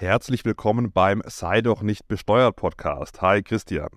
[0.00, 3.20] Herzlich willkommen beim Sei doch nicht besteuert Podcast.
[3.20, 3.90] Hi Christian.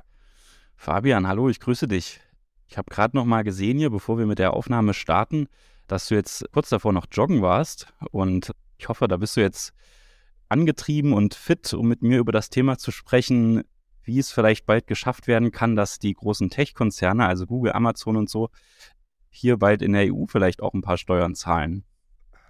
[0.76, 2.20] Fabian, hallo, ich grüße dich.
[2.68, 5.48] Ich habe gerade noch mal gesehen hier, bevor wir mit der Aufnahme starten,
[5.88, 9.72] dass du jetzt kurz davor noch joggen warst und ich hoffe, da bist du jetzt
[10.50, 13.64] angetrieben und fit, um mit mir über das Thema zu sprechen,
[14.04, 18.30] wie es vielleicht bald geschafft werden kann, dass die großen Tech-Konzerne, also Google, Amazon und
[18.30, 18.50] so,
[19.30, 21.86] hier bald in der EU vielleicht auch ein paar Steuern zahlen.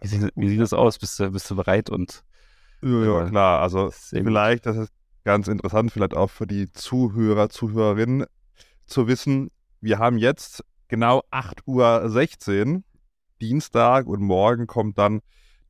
[0.01, 0.97] Wie sieht, wie sieht das aus?
[0.97, 2.23] Bist du, bist du bereit und
[2.83, 3.61] ja, ja, klar.
[3.61, 4.93] Also vielleicht, das ist
[5.23, 8.25] ganz interessant, vielleicht auch für die Zuhörer, Zuhörerinnen
[8.85, 9.49] zu wissen,
[9.81, 12.83] wir haben jetzt genau 8.16 Uhr,
[13.41, 15.21] Dienstag und morgen kommt dann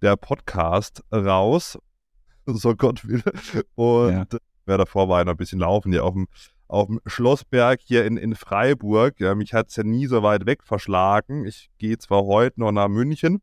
[0.01, 1.79] der Podcast raus,
[2.45, 3.23] so Gott will.
[3.75, 4.25] Und ja.
[4.65, 6.27] wer davor war, noch ein bisschen laufen hier auf dem,
[6.67, 9.19] auf dem Schlossberg hier in, in Freiburg.
[9.19, 11.45] Ja, mich hat es ja nie so weit weg verschlagen.
[11.45, 13.41] Ich gehe zwar heute noch nach München,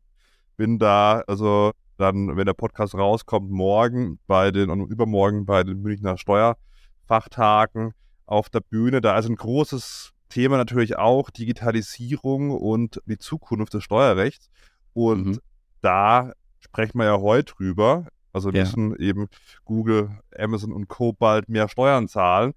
[0.55, 5.81] bin da also dann, wenn der Podcast rauskommt, morgen bei den und übermorgen bei den
[5.81, 7.93] Münchner Steuerfachtagen
[8.25, 9.01] auf der Bühne.
[9.01, 14.49] Da ist ein großes Thema natürlich auch Digitalisierung und die Zukunft des Steuerrechts.
[14.93, 15.39] Und mhm.
[15.81, 18.07] da sprechen wir ja heute drüber.
[18.33, 18.61] Also ja.
[18.61, 19.27] müssen eben
[19.65, 21.13] Google, Amazon und Co.
[21.13, 22.53] bald mehr Steuern zahlen.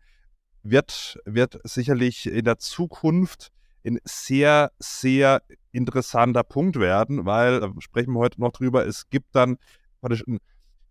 [0.62, 3.50] Wird, wird sicherlich in der Zukunft
[3.84, 5.42] ein sehr, sehr
[5.74, 9.58] interessanter Punkt werden, weil, da sprechen wir heute noch drüber, es gibt dann
[10.00, 10.38] praktisch ein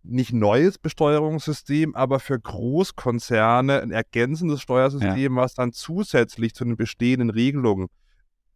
[0.04, 5.42] nicht neues Besteuerungssystem, aber für Großkonzerne ein ergänzendes Steuersystem, ja.
[5.42, 7.88] was dann zusätzlich zu den bestehenden Regelungen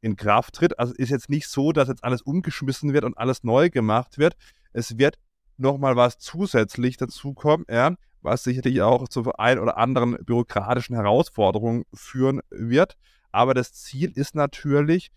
[0.00, 0.78] in Kraft tritt.
[0.78, 4.36] Also ist jetzt nicht so, dass jetzt alles umgeschmissen wird und alles neu gemacht wird.
[4.72, 5.18] Es wird
[5.56, 12.40] nochmal was zusätzlich dazukommen, ja, was sicherlich auch zu ein oder anderen bürokratischen Herausforderungen führen
[12.50, 12.96] wird.
[13.32, 15.10] Aber das Ziel ist natürlich,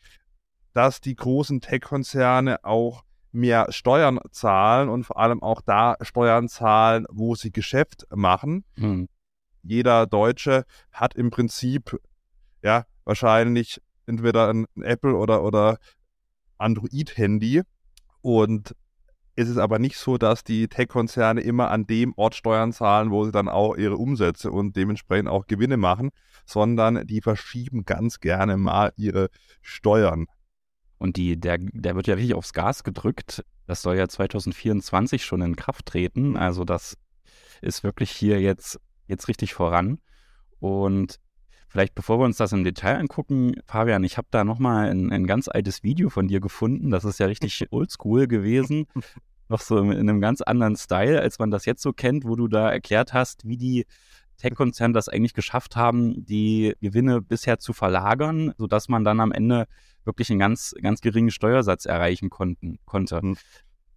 [0.74, 7.06] dass die großen Tech-Konzerne auch mehr Steuern zahlen und vor allem auch da Steuern zahlen,
[7.10, 8.66] wo sie Geschäft machen.
[8.76, 9.08] Hm.
[9.64, 12.00] Jeder Deutsche hat im Prinzip
[12.62, 15.78] ja wahrscheinlich entweder ein Apple oder, oder
[16.58, 17.62] Android-Handy
[18.22, 18.76] und
[19.36, 23.24] es ist aber nicht so, dass die Tech-Konzerne immer an dem Ort Steuern zahlen, wo
[23.24, 26.12] sie dann auch ihre Umsätze und dementsprechend auch Gewinne machen,
[26.46, 29.30] sondern die verschieben ganz gerne mal ihre
[29.62, 30.28] Steuern.
[31.02, 33.44] Und die, der, der wird ja richtig aufs Gas gedrückt.
[33.66, 36.38] Das soll ja 2024 schon in Kraft treten.
[36.38, 36.96] Also das
[37.60, 39.98] ist wirklich hier jetzt, jetzt richtig voran.
[40.60, 41.20] Und
[41.70, 45.26] vielleicht bevor wir uns das im Detail angucken, Fabian, ich habe da nochmal ein, ein
[45.26, 46.92] ganz altes Video von dir gefunden.
[46.92, 48.86] Das ist ja richtig oldschool gewesen.
[49.50, 52.48] Noch so in einem ganz anderen Style, als man das jetzt so kennt, wo du
[52.48, 53.88] da erklärt hast, wie die
[54.38, 59.66] Tech-Konzerne das eigentlich geschafft haben, die Gewinne bisher zu verlagern, sodass man dann am Ende
[60.06, 63.20] wirklich einen ganz, ganz geringen Steuersatz erreichen konnten, konnte.
[63.22, 63.38] Mhm.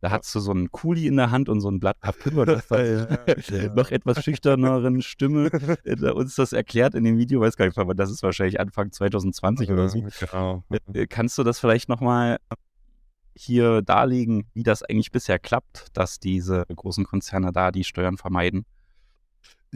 [0.00, 2.68] Da hast du so einen Kuli in der Hand und so ein Blatt Papier, das
[2.68, 5.46] ja, noch etwas schüchterneren Stimme
[5.84, 8.92] äh, uns das erklärt in dem Video, weiß gar nicht, aber das ist wahrscheinlich Anfang
[8.92, 10.04] 2020 oder so.
[10.20, 10.62] Genau.
[10.92, 12.36] Äh, kannst du das vielleicht nochmal
[13.34, 18.66] hier darlegen, wie das eigentlich bisher klappt, dass diese großen Konzerne da die Steuern vermeiden?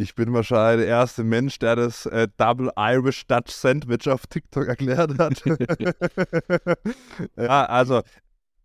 [0.01, 4.69] Ich bin wahrscheinlich der erste Mensch, der das äh, Double Irish Dutch Sandwich auf TikTok
[4.69, 5.43] erklärt hat.
[7.37, 8.03] ja, also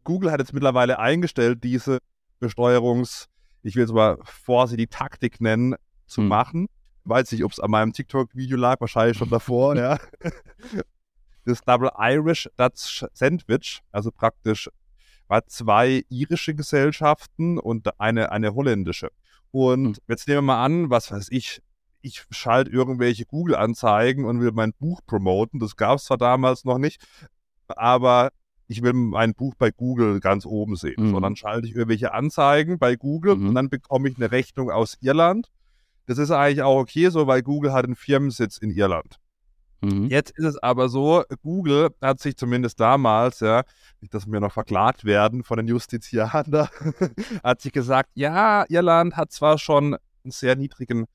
[0.03, 1.97] Google hat jetzt mittlerweile eingestellt, diese
[2.38, 3.29] Besteuerungs,
[3.63, 5.73] ich will es mal vorsichtig Taktik nennen,
[6.05, 6.27] zu hm.
[6.27, 6.67] machen.
[7.03, 9.97] Weiß nicht, ob es an meinem TikTok-Video lag, wahrscheinlich schon davor, ja.
[11.45, 14.69] Das Double Irish Dutch Sandwich, also praktisch
[15.27, 19.09] war zwei irische Gesellschaften und eine, eine holländische.
[19.53, 20.03] Und hm.
[20.08, 21.62] jetzt nehmen wir mal an, was weiß ich,
[22.02, 25.59] ich schalte irgendwelche Google-Anzeigen und will mein Buch promoten.
[25.59, 27.06] Das gab es zwar damals noch nicht,
[27.68, 28.31] aber
[28.68, 30.96] ich will mein Buch bei Google ganz oben sehen.
[30.97, 31.12] Mhm.
[31.12, 33.50] So, dann schalte ich irgendwelche Anzeigen bei Google mhm.
[33.50, 35.52] und dann bekomme ich eine Rechnung aus Irland.
[36.08, 39.19] Das ist eigentlich auch okay so, weil Google hat einen Firmensitz in Irland.
[39.83, 40.05] Mhm.
[40.05, 43.63] Jetzt ist es aber so, Google hat sich zumindest damals, ja,
[43.99, 46.69] nicht, dass wir noch verklagt werden von den Justizianern,
[47.44, 51.06] hat sich gesagt, ja, Irland hat zwar schon einen sehr niedrigen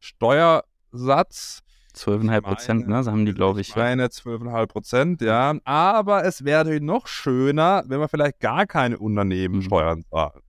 [0.00, 1.60] Steuersatz,
[1.94, 2.96] 12,5 Prozent, ne?
[2.96, 3.76] Das haben die, glaube ich.
[3.76, 5.54] Meine 12,5 Prozent, ja.
[5.64, 10.04] Aber es wäre natürlich noch schöner, wenn man vielleicht gar keine Unternehmenssteuern mhm.
[10.10, 10.42] zahlt.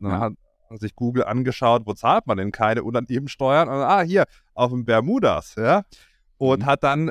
[0.00, 0.20] Dann ja.
[0.20, 0.32] hat
[0.80, 3.68] sich Google angeschaut, wo zahlt man denn keine Unternehmenssteuern?
[3.68, 4.24] Und, ah, hier,
[4.54, 5.82] auf dem Bermudas, ja
[6.38, 6.66] und mhm.
[6.66, 7.10] hat dann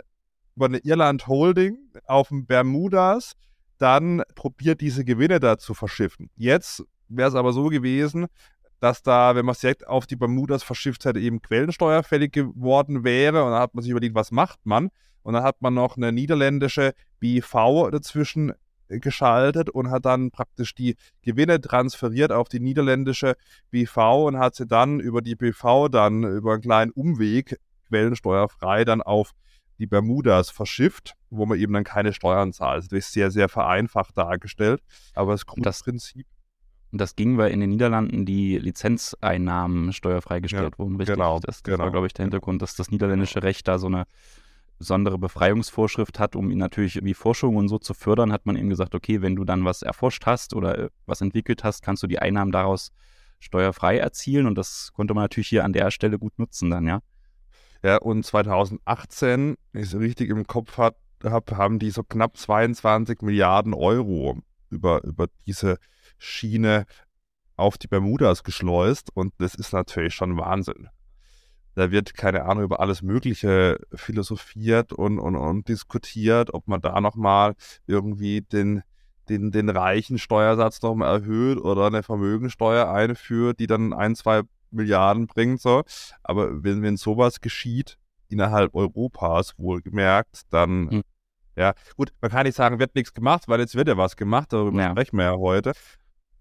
[0.56, 3.34] über eine Irland Holding auf dem Bermudas
[3.78, 6.30] dann probiert, diese Gewinne da zu verschiffen.
[6.36, 8.28] Jetzt wäre es aber so gewesen,
[8.80, 13.04] dass da, wenn man es direkt auf die Bermudas verschifft hätte, eben Quellensteuer fällig geworden
[13.04, 13.44] wäre.
[13.44, 14.90] Und dann hat man sich überlegt, was macht man?
[15.24, 18.54] Und dann hat man noch eine niederländische BV dazwischen
[18.88, 23.36] geschaltet und hat dann praktisch die Gewinne transferiert auf die niederländische
[23.72, 29.02] BV und hat sie dann über die BV dann über einen kleinen Umweg quellensteuerfrei dann
[29.02, 29.34] auf
[29.78, 32.86] die Bermudas verschifft, wo man eben dann keine Steuern zahlt.
[32.86, 34.82] Das ist sehr, sehr vereinfacht dargestellt.
[35.14, 36.26] Aber das Grundprinzip.
[36.92, 41.16] Das, das ging, weil in den Niederlanden die Lizenzeinnahmen steuerfrei gestellt ja, wurden, richtig?
[41.16, 41.80] Genau, das, das genau.
[41.80, 44.06] war, glaube ich, der Hintergrund, dass das niederländische Recht da so eine
[44.78, 48.70] besondere Befreiungsvorschrift hat, um ihn natürlich wie Forschung und so zu fördern, hat man ihm
[48.70, 52.08] gesagt, okay, wenn du dann was erforscht hast oder äh, was entwickelt hast, kannst du
[52.08, 52.92] die Einnahmen daraus
[53.40, 57.02] steuerfrei erzielen und das konnte man natürlich hier an der Stelle gut nutzen dann, ja.
[57.86, 63.22] Ja, und 2018, wenn ich es richtig im Kopf habe, haben die so knapp 22
[63.22, 64.40] Milliarden Euro
[64.72, 65.78] über, über diese
[66.18, 66.88] Schiene
[67.56, 70.88] auf die Bermudas geschleust und das ist natürlich schon Wahnsinn.
[71.76, 77.00] Da wird, keine Ahnung, über alles Mögliche philosophiert und, und, und diskutiert, ob man da
[77.00, 77.54] nochmal
[77.86, 78.82] irgendwie den,
[79.30, 84.42] den, den reichen Steuersatz nochmal erhöht oder eine Vermögensteuer einführt, die dann ein, zwei
[84.72, 85.62] Milliarden bringt.
[85.62, 85.84] So.
[86.24, 87.98] Aber wenn, wenn sowas geschieht,
[88.28, 91.02] innerhalb Europas wohlgemerkt, dann, hm.
[91.56, 94.52] ja, gut, man kann nicht sagen, wird nichts gemacht, weil jetzt wird ja was gemacht,
[94.54, 94.92] darüber ja.
[94.92, 95.74] sprechen wir ja heute.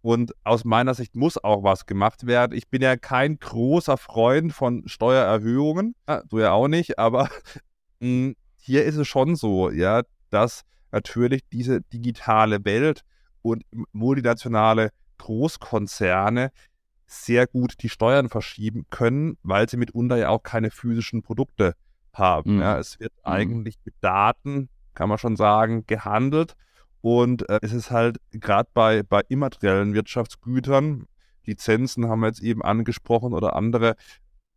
[0.01, 2.55] Und aus meiner Sicht muss auch was gemacht werden.
[2.55, 5.95] Ich bin ja kein großer Freund von Steuererhöhungen.
[6.07, 7.29] Ja, du ja auch nicht, aber mh,
[8.01, 13.03] hm, hier ist es schon so, ja, dass natürlich diese digitale Welt
[13.43, 16.51] und multinationale Großkonzerne
[17.07, 21.75] sehr gut die Steuern verschieben können, weil sie mitunter ja auch keine physischen Produkte
[22.13, 22.57] haben.
[22.57, 22.61] Mhm.
[22.61, 23.33] Ja, es wird mhm.
[23.33, 26.55] eigentlich mit Daten, kann man schon sagen, gehandelt.
[27.01, 31.07] Und äh, es ist halt gerade bei, bei immateriellen Wirtschaftsgütern,
[31.47, 33.97] Lizenzen haben wir jetzt eben angesprochen oder andere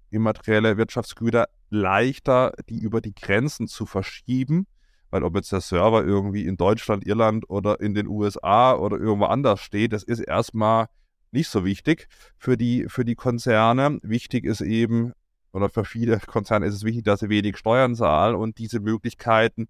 [0.09, 4.67] immaterielle Wirtschaftsgüter, leichter, die über die Grenzen zu verschieben.
[5.09, 9.25] Weil ob jetzt der Server irgendwie in Deutschland, Irland oder in den USA oder irgendwo
[9.25, 10.87] anders steht, das ist erstmal
[11.31, 12.07] nicht so wichtig
[12.37, 13.99] für die, für die Konzerne.
[14.01, 15.13] Wichtig ist eben,
[15.51, 19.67] oder für viele Konzerne ist es wichtig, dass sie wenig Steuern zahlen und diese Möglichkeiten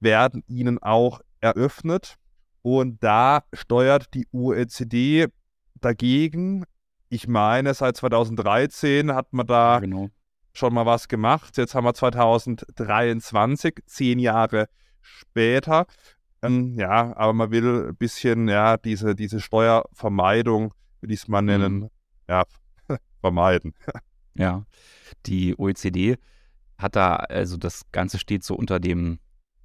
[0.00, 2.16] werden ihnen auch eröffnet.
[2.62, 5.26] Und da steuert die OECD
[5.80, 6.64] dagegen.
[7.08, 10.08] Ich meine, seit 2013 hat man da genau.
[10.52, 11.56] schon mal was gemacht.
[11.58, 14.68] Jetzt haben wir 2023, zehn Jahre
[15.00, 15.86] später.
[16.44, 21.42] Ähm, ja, aber man will ein bisschen ja, diese, diese Steuervermeidung, will ich es mal
[21.42, 21.90] nennen, mhm.
[22.28, 22.44] ja,
[23.20, 23.74] vermeiden.
[24.34, 24.64] Ja,
[25.26, 26.16] die OECD
[26.76, 29.18] hat da, also das Ganze steht so unter dem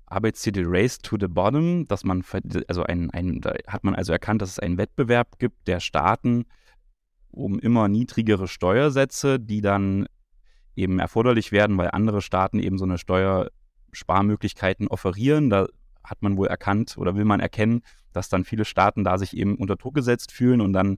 [0.05, 2.23] Arbeitstitel Race to the Bottom, dass man,
[2.67, 6.45] also ein, ein, da hat man also erkannt, dass es einen Wettbewerb gibt der Staaten
[7.31, 10.07] um immer niedrigere Steuersätze, die dann
[10.75, 15.49] eben erforderlich werden, weil andere Staaten eben so eine Steuersparmöglichkeiten offerieren.
[15.49, 15.67] Da
[16.09, 17.81] hat man wohl erkannt oder will man erkennen,
[18.13, 20.97] dass dann viele Staaten da sich eben unter Druck gesetzt fühlen und dann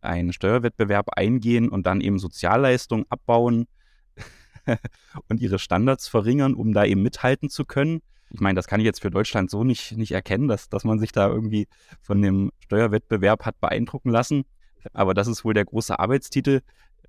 [0.00, 3.66] einen Steuerwettbewerb eingehen und dann eben Sozialleistungen abbauen
[5.28, 8.00] und ihre Standards verringern, um da eben mithalten zu können.
[8.30, 10.98] Ich meine, das kann ich jetzt für Deutschland so nicht, nicht erkennen, dass, dass man
[10.98, 11.68] sich da irgendwie
[12.00, 14.44] von dem Steuerwettbewerb hat beeindrucken lassen.
[14.92, 16.60] Aber das ist wohl der große Arbeitstitel.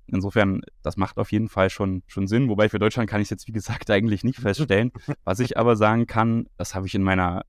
[0.08, 2.48] Insofern, das macht auf jeden Fall schon, schon Sinn.
[2.48, 4.92] Wobei für Deutschland kann ich es jetzt, wie gesagt, eigentlich nicht feststellen.
[5.24, 7.42] Was ich aber sagen kann, das habe ich in meiner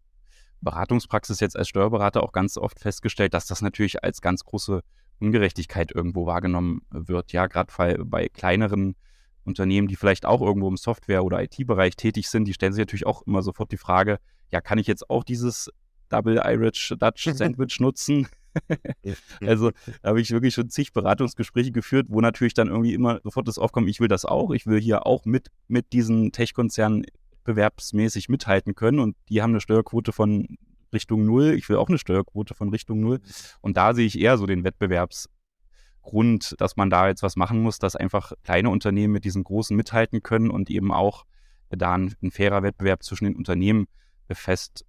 [0.62, 4.81] Beratungspraxis jetzt als Steuerberater auch ganz oft festgestellt, dass das natürlich als ganz große
[5.19, 7.31] Ungerechtigkeit irgendwo wahrgenommen wird.
[7.31, 8.95] Ja, gerade bei, bei kleineren
[9.44, 13.06] Unternehmen, die vielleicht auch irgendwo im Software- oder IT-Bereich tätig sind, die stellen sich natürlich
[13.06, 14.19] auch immer sofort die Frage,
[14.52, 15.71] ja, kann ich jetzt auch dieses
[16.09, 18.28] Double Irish Dutch Sandwich nutzen?
[19.42, 19.71] also
[20.02, 23.57] da habe ich wirklich schon zig Beratungsgespräche geführt, wo natürlich dann irgendwie immer sofort das
[23.57, 27.06] aufkommt, ich will das auch, ich will hier auch mit, mit diesen Tech-Konzernen
[27.44, 30.57] bewerbsmäßig mithalten können und die haben eine Steuerquote von
[30.94, 33.19] Richtung Null, ich will auch eine Steuerquote von Richtung Null
[33.61, 35.28] und da sehe ich eher so den Wettbewerbs-
[36.07, 39.76] Grund, dass man da jetzt was machen muss, dass einfach kleine Unternehmen mit diesen großen
[39.76, 41.26] mithalten können und eben auch
[41.69, 43.87] da ein, ein fairer Wettbewerb zwischen den Unternehmen
[44.31, 44.85] fest,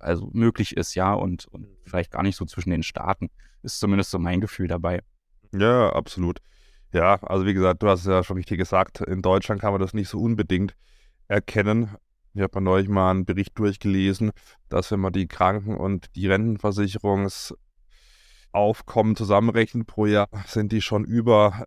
[0.00, 3.30] also möglich ist, ja, und, und vielleicht gar nicht so zwischen den Staaten.
[3.62, 5.02] Ist zumindest so mein Gefühl dabei.
[5.52, 6.40] Ja, absolut.
[6.92, 9.80] Ja, also wie gesagt, du hast es ja schon richtig gesagt, in Deutschland kann man
[9.80, 10.74] das nicht so unbedingt
[11.26, 11.96] erkennen.
[12.34, 14.30] Ich habe neulich mal einen Bericht durchgelesen,
[14.68, 17.54] dass wenn man die Kranken- und die Rentenversicherungs-
[18.50, 21.66] Aufkommen zusammenrechnen pro Jahr, sind die schon über,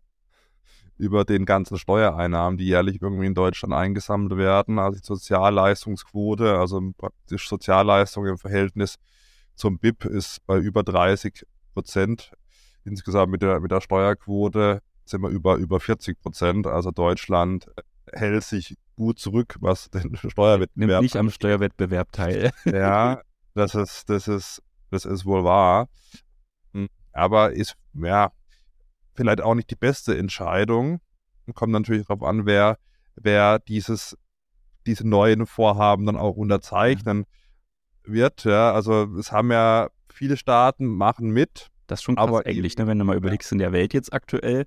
[1.01, 4.77] über den ganzen Steuereinnahmen, die jährlich irgendwie in Deutschland eingesammelt werden.
[4.77, 8.97] Also die Sozialleistungsquote, also praktisch Sozialleistung im Verhältnis
[9.55, 11.43] zum BIP ist bei über 30
[11.73, 12.31] Prozent.
[12.85, 16.67] Insgesamt mit der, mit der Steuerquote sind wir über, über 40 Prozent.
[16.67, 17.65] Also Deutschland
[18.13, 20.89] hält sich gut zurück, was den Steuerwettbewerb.
[20.89, 22.51] Nimmt nicht am Steuerwettbewerb teil.
[22.65, 23.21] Ja,
[23.55, 25.89] Das ist, das ist, das ist wohl wahr.
[26.73, 28.31] Hm, aber ist, ja,
[29.13, 31.01] vielleicht auch nicht die beste Entscheidung.
[31.53, 32.77] Kommt natürlich darauf an, wer,
[33.15, 34.17] wer dieses,
[34.85, 37.25] diese neuen Vorhaben dann auch unterzeichnen
[38.03, 38.45] wird.
[38.45, 41.67] Ja, also es haben ja viele Staaten machen mit.
[41.87, 44.13] Das ist schon krass aber eigentlich, ne, wenn du mal überlegst, in der Welt jetzt
[44.13, 44.65] aktuell,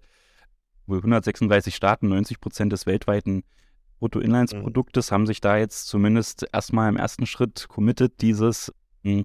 [0.87, 3.45] wo 136 Staaten, 90 Prozent des weltweiten
[3.99, 5.15] Bruttoinlandsproduktes mhm.
[5.15, 8.73] haben sich da jetzt zumindest erstmal im ersten Schritt committed, dieses,
[9.03, 9.25] hm,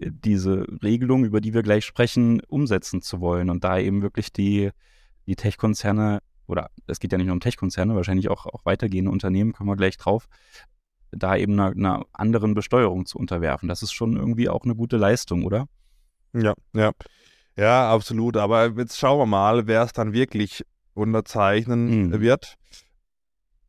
[0.00, 4.70] diese Regelung, über die wir gleich sprechen, umsetzen zu wollen und da eben wirklich die,
[5.26, 9.52] die Tech-Konzerne oder es geht ja nicht nur um Tech-Konzerne, wahrscheinlich auch, auch weitergehende Unternehmen,
[9.52, 10.28] kommen wir gleich drauf,
[11.12, 13.68] da eben einer, einer anderen Besteuerung zu unterwerfen.
[13.68, 15.66] Das ist schon irgendwie auch eine gute Leistung, oder?
[16.32, 16.92] Ja, ja.
[17.56, 18.36] Ja, absolut.
[18.36, 20.64] Aber jetzt schauen wir mal, wer es dann wirklich
[20.94, 22.20] unterzeichnen mhm.
[22.20, 22.56] wird.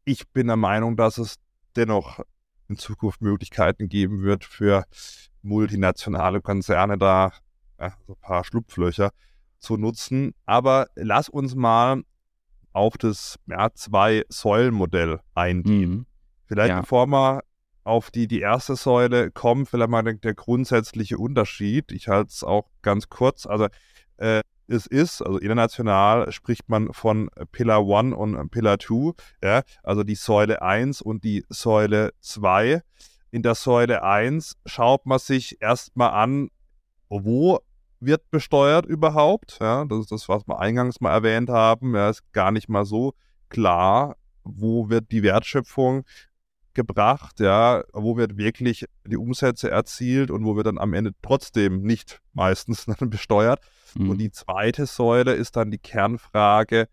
[0.06, 1.36] Ich bin der Meinung, dass es
[1.76, 2.20] dennoch
[2.68, 4.86] in Zukunft Möglichkeiten geben wird für
[5.42, 7.32] multinationale Konzerne da
[7.80, 9.12] ja, so ein paar Schlupflöcher
[9.60, 10.34] zu nutzen.
[10.46, 12.04] Aber lass uns mal
[12.74, 15.90] auf das ja, Zwei-Säulen-Modell eingehen.
[15.90, 16.06] Mhm.
[16.46, 16.82] Vielleicht ja.
[16.82, 17.44] bevor wir
[17.84, 21.92] auf die, die erste Säule kommen, vielleicht mal der, der grundsätzliche Unterschied.
[21.92, 23.46] Ich halte es auch ganz kurz.
[23.46, 23.68] Also
[24.18, 30.04] äh, es ist, also international spricht man von Pillar 1 und Pillar 2, ja, also
[30.04, 32.82] die Säule 1 und die Säule 2.
[33.32, 36.50] In der Säule 1 schaut man sich erstmal an,
[37.10, 37.60] wo
[38.02, 39.58] wird besteuert überhaupt.
[39.62, 41.96] Ja, das ist das, was wir eingangs mal erwähnt haben.
[41.96, 43.14] Ja, ist gar nicht mal so
[43.50, 46.04] klar, wo wird die Wertschöpfung
[46.74, 51.82] gebracht, ja, wo wird wirklich die Umsätze erzielt und wo wird dann am Ende trotzdem
[51.84, 53.62] nicht meistens besteuert.
[53.96, 54.10] Mhm.
[54.10, 56.88] Und die zweite Säule ist dann die Kernfrage,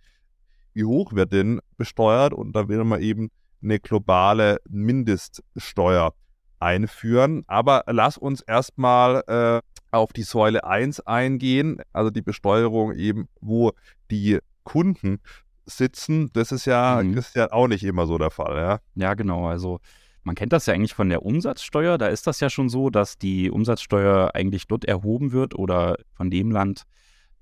[0.72, 2.32] wie hoch wird denn besteuert?
[2.32, 3.30] Und da will man eben
[3.62, 6.14] eine globale Mindeststeuer
[6.60, 7.44] einführen.
[7.46, 9.60] Aber lass uns erstmal äh,
[9.90, 13.72] auf die Säule 1 eingehen, also die Besteuerung eben, wo
[14.10, 15.20] die Kunden
[15.66, 16.30] sitzen.
[16.32, 17.16] Das ist ja, mhm.
[17.16, 18.80] ist ja auch nicht immer so der Fall, ja.
[18.94, 19.48] Ja, genau.
[19.48, 19.80] Also
[20.22, 21.96] man kennt das ja eigentlich von der Umsatzsteuer.
[21.96, 26.30] Da ist das ja schon so, dass die Umsatzsteuer eigentlich dort erhoben wird oder von
[26.30, 26.82] dem Land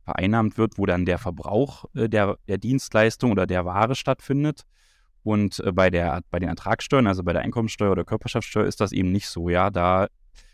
[0.04, 4.62] vereinnahmt wird, wo dann der Verbrauch äh, der, der Dienstleistung oder der Ware stattfindet.
[5.26, 8.92] Und äh, bei, der, bei den Ertragssteuern, also bei der Einkommensteuer oder Körperschaftssteuer, ist das
[8.92, 9.48] eben nicht so.
[9.48, 10.06] Ja, da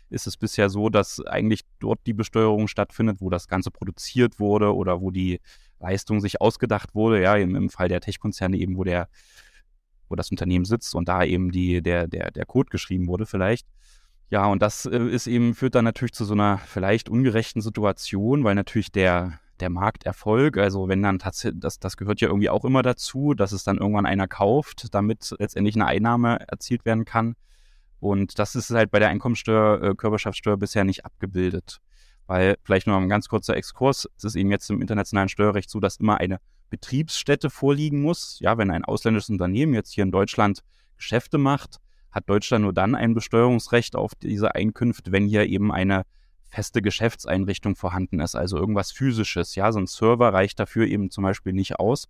[0.09, 4.73] ist es bisher so, dass eigentlich dort die Besteuerung stattfindet, wo das Ganze produziert wurde
[4.73, 5.41] oder wo die
[5.79, 7.21] Leistung sich ausgedacht wurde.
[7.21, 9.09] Ja, im, im Fall der Tech-Konzerne eben, wo der,
[10.09, 13.67] wo das Unternehmen sitzt und da eben die, der, der, der Code geschrieben wurde, vielleicht.
[14.31, 18.43] Ja, und das äh, ist eben, führt dann natürlich zu so einer vielleicht ungerechten Situation,
[18.43, 22.65] weil natürlich der, der Markterfolg, also wenn dann tatsächlich, das, das gehört ja irgendwie auch
[22.65, 27.35] immer dazu, dass es dann irgendwann einer kauft, damit letztendlich eine Einnahme erzielt werden kann.
[27.99, 31.79] Und das ist halt bei der Einkommensteuer, äh, Körperschaftssteuer bisher nicht abgebildet.
[32.25, 35.79] Weil, vielleicht nur ein ganz kurzer Exkurs, es ist eben jetzt im internationalen Steuerrecht so,
[35.79, 38.39] dass immer eine Betriebsstätte vorliegen muss.
[38.39, 40.63] Ja, wenn ein ausländisches Unternehmen jetzt hier in Deutschland
[40.97, 41.77] Geschäfte macht,
[42.11, 46.03] hat Deutschland nur dann ein Besteuerungsrecht auf diese Einkünfte, wenn hier eben eine
[46.53, 49.55] feste Geschäftseinrichtung vorhanden ist, also irgendwas physisches.
[49.55, 52.07] Ja, so ein Server reicht dafür eben zum Beispiel nicht aus.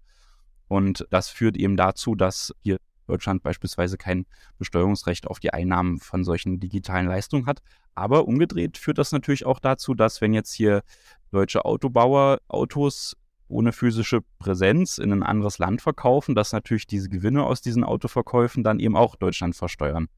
[0.67, 4.25] Und das führt eben dazu, dass hier Deutschland beispielsweise kein
[4.57, 7.61] Besteuerungsrecht auf die Einnahmen von solchen digitalen Leistungen hat.
[7.95, 10.83] Aber umgedreht führt das natürlich auch dazu, dass wenn jetzt hier
[11.31, 13.15] deutsche Autobauer Autos
[13.47, 18.63] ohne physische Präsenz in ein anderes Land verkaufen, dass natürlich diese Gewinne aus diesen Autoverkäufen
[18.63, 20.09] dann eben auch Deutschland versteuern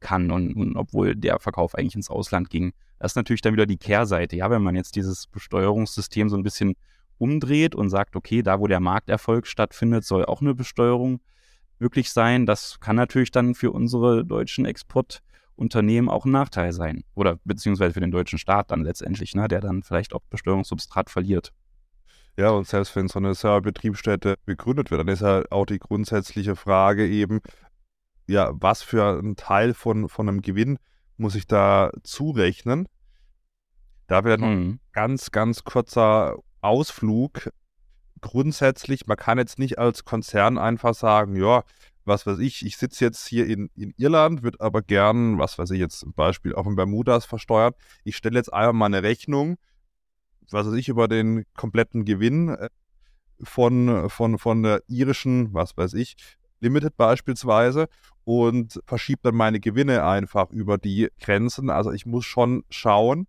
[0.00, 0.30] kann.
[0.30, 2.72] Und, und, obwohl der Verkauf eigentlich ins Ausland ging.
[2.98, 4.36] Das ist natürlich dann wieder die Kehrseite.
[4.36, 6.74] Ja, wenn man jetzt dieses Besteuerungssystem so ein bisschen
[7.18, 11.20] umdreht und sagt, okay, da wo der Markterfolg stattfindet, soll auch eine Besteuerung
[11.78, 12.46] möglich sein.
[12.46, 17.04] Das kann natürlich dann für unsere deutschen Exportunternehmen auch ein Nachteil sein.
[17.14, 21.52] Oder beziehungsweise für den deutschen Staat dann letztendlich, ne, der dann vielleicht auch Besteuerungssubstrat verliert.
[22.36, 26.56] Ja, und selbst wenn so eine Serverbetriebsstätte begründet wird, dann ist ja auch die grundsätzliche
[26.56, 27.40] Frage eben,
[28.30, 30.78] ja, was für ein Teil von, von einem Gewinn
[31.16, 32.86] muss ich da zurechnen?
[34.06, 34.70] Da wäre noch mhm.
[34.72, 37.50] ein ganz, ganz kurzer Ausflug
[38.20, 41.62] grundsätzlich, man kann jetzt nicht als Konzern einfach sagen, ja,
[42.04, 45.70] was weiß ich, ich sitze jetzt hier in, in Irland, würde aber gern, was weiß
[45.70, 47.72] ich jetzt zum Beispiel auch in Bermudas versteuern.
[48.04, 49.56] Ich stelle jetzt einmal mal eine Rechnung,
[50.50, 52.68] was weiß ich, über den kompletten Gewinn äh,
[53.42, 56.16] von, von, von der irischen, was weiß ich,
[56.60, 57.88] Limited beispielsweise
[58.24, 61.70] und verschiebt dann meine Gewinne einfach über die Grenzen.
[61.70, 63.26] Also ich muss schon schauen,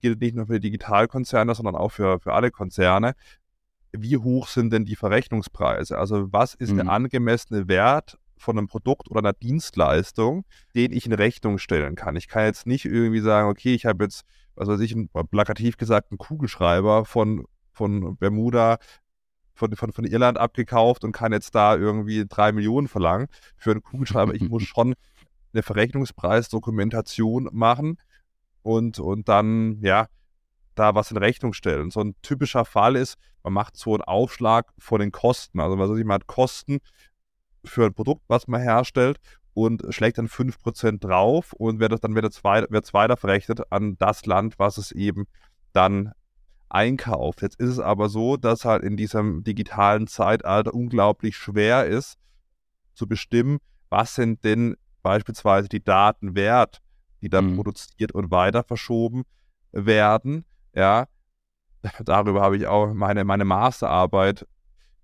[0.00, 3.14] gilt nicht nur für die Digitalkonzerne, sondern auch für, für alle Konzerne,
[3.92, 5.96] wie hoch sind denn die Verrechnungspreise?
[5.96, 6.76] Also was ist mhm.
[6.76, 10.44] der angemessene Wert von einem Produkt oder einer Dienstleistung,
[10.74, 12.16] den ich in Rechnung stellen kann.
[12.16, 14.96] Ich kann jetzt nicht irgendwie sagen, okay, ich habe jetzt, was weiß ich,
[15.30, 18.78] plakativ gesagt, einen Kugelschreiber von, von Bermuda
[19.54, 23.82] von, von, von Irland abgekauft und kann jetzt da irgendwie drei Millionen verlangen für einen
[23.82, 24.34] Kugelschreiber.
[24.34, 24.94] Ich muss schon
[25.52, 27.98] eine Verrechnungspreisdokumentation machen
[28.62, 30.08] und, und dann, ja,
[30.74, 31.90] da was in Rechnung stellen.
[31.90, 35.60] So ein typischer Fall ist, man macht so einen Aufschlag von den Kosten.
[35.60, 36.78] Also was weiß ich, man hat Kosten
[37.64, 39.18] für ein Produkt, was man herstellt
[39.54, 43.96] und schlägt dann 5% drauf und wird das, dann wird es weiter, weiter verrechnet an
[43.98, 45.26] das Land, was es eben
[45.72, 46.12] dann
[46.74, 47.42] einkauft.
[47.42, 52.18] Jetzt ist es aber so, dass halt in diesem digitalen Zeitalter unglaublich schwer ist
[52.94, 53.58] zu bestimmen,
[53.90, 56.80] was sind denn beispielsweise die Daten wert,
[57.22, 57.56] die dann mhm.
[57.56, 59.24] produziert und weiter verschoben
[59.72, 60.44] werden.
[60.74, 61.06] Ja,
[62.04, 64.46] darüber habe ich auch meine, meine Masterarbeit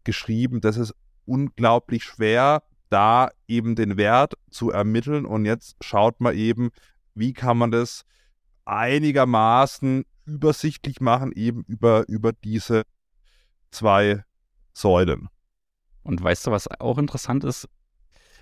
[0.04, 0.60] geschrieben.
[0.60, 5.24] Das ist unglaublich schwer, da eben den Wert zu ermitteln.
[5.24, 6.70] Und jetzt schaut man eben,
[7.14, 8.04] wie kann man das
[8.64, 12.84] einigermaßen übersichtlich machen, eben über, über diese
[13.70, 14.24] zwei
[14.72, 15.28] Säulen.
[16.02, 17.68] Und weißt du, was auch interessant ist?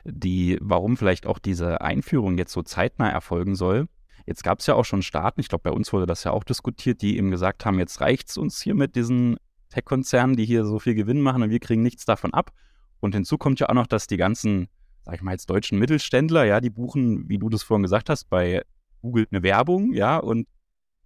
[0.04, 3.88] Die, warum vielleicht auch diese Einführung jetzt so zeitnah erfolgen soll.
[4.26, 6.44] Jetzt gab es ja auch schon Staaten, ich glaube, bei uns wurde das ja auch
[6.44, 9.38] diskutiert, die eben gesagt haben, jetzt reicht es uns hier mit diesen
[9.70, 12.52] Tech-Konzernen, die hier so viel Gewinn machen und wir kriegen nichts davon ab.
[13.00, 14.68] Und hinzu kommt ja auch noch, dass die ganzen,
[15.04, 18.28] sag ich mal jetzt deutschen Mittelständler, ja, die buchen, wie du das vorhin gesagt hast,
[18.28, 18.62] bei
[19.00, 20.46] Google eine Werbung, ja, und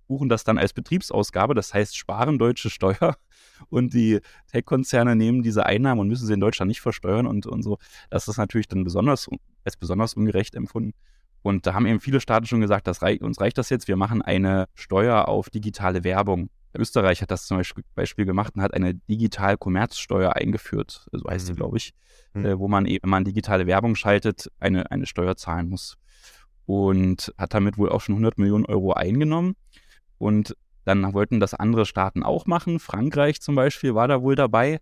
[0.07, 3.17] buchen das dann als Betriebsausgabe, das heißt sparen deutsche Steuer
[3.69, 7.63] und die Tech-Konzerne nehmen diese Einnahmen und müssen sie in Deutschland nicht versteuern und, und
[7.63, 7.79] so.
[8.11, 9.29] Das ist natürlich dann besonders,
[9.65, 10.95] als besonders ungerecht empfunden.
[11.43, 13.97] Und da haben eben viele Staaten schon gesagt, das rei uns reicht das jetzt, wir
[13.97, 16.51] machen eine Steuer auf digitale Werbung.
[16.75, 17.61] Österreich hat das zum
[17.95, 21.57] Beispiel gemacht und hat eine Digital-Kommerzsteuer eingeführt, so heißt sie, mhm.
[21.57, 21.93] glaube ich,
[22.33, 22.47] mhm.
[22.47, 25.99] äh, wo man eben, wenn man digitale Werbung schaltet, eine, eine Steuer zahlen muss.
[26.65, 29.57] Und hat damit wohl auch schon 100 Millionen Euro eingenommen.
[30.23, 32.79] Und dann wollten das andere Staaten auch machen.
[32.79, 34.79] Frankreich zum Beispiel war da wohl dabei.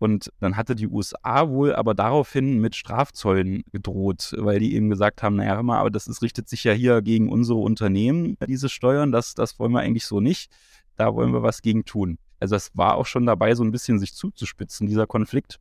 [0.00, 5.22] Und dann hatte die USA wohl aber daraufhin mit Strafzollen gedroht, weil die eben gesagt
[5.22, 8.68] haben, naja, hör mal, aber das ist, richtet sich ja hier gegen unsere Unternehmen, diese
[8.68, 10.50] Steuern, das, das wollen wir eigentlich so nicht.
[10.96, 12.18] Da wollen wir was gegen tun.
[12.40, 15.60] Also es war auch schon dabei, so ein bisschen sich zuzuspitzen, dieser Konflikt.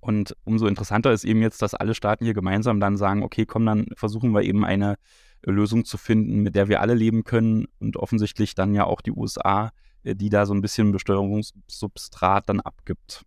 [0.00, 3.66] Und umso interessanter ist eben jetzt, dass alle Staaten hier gemeinsam dann sagen, okay, komm,
[3.66, 4.96] dann versuchen wir eben eine
[5.44, 9.12] Lösung zu finden, mit der wir alle leben können und offensichtlich dann ja auch die
[9.12, 9.70] USA,
[10.04, 13.22] äh, die da so ein bisschen Besteuerungssubstrat dann abgibt.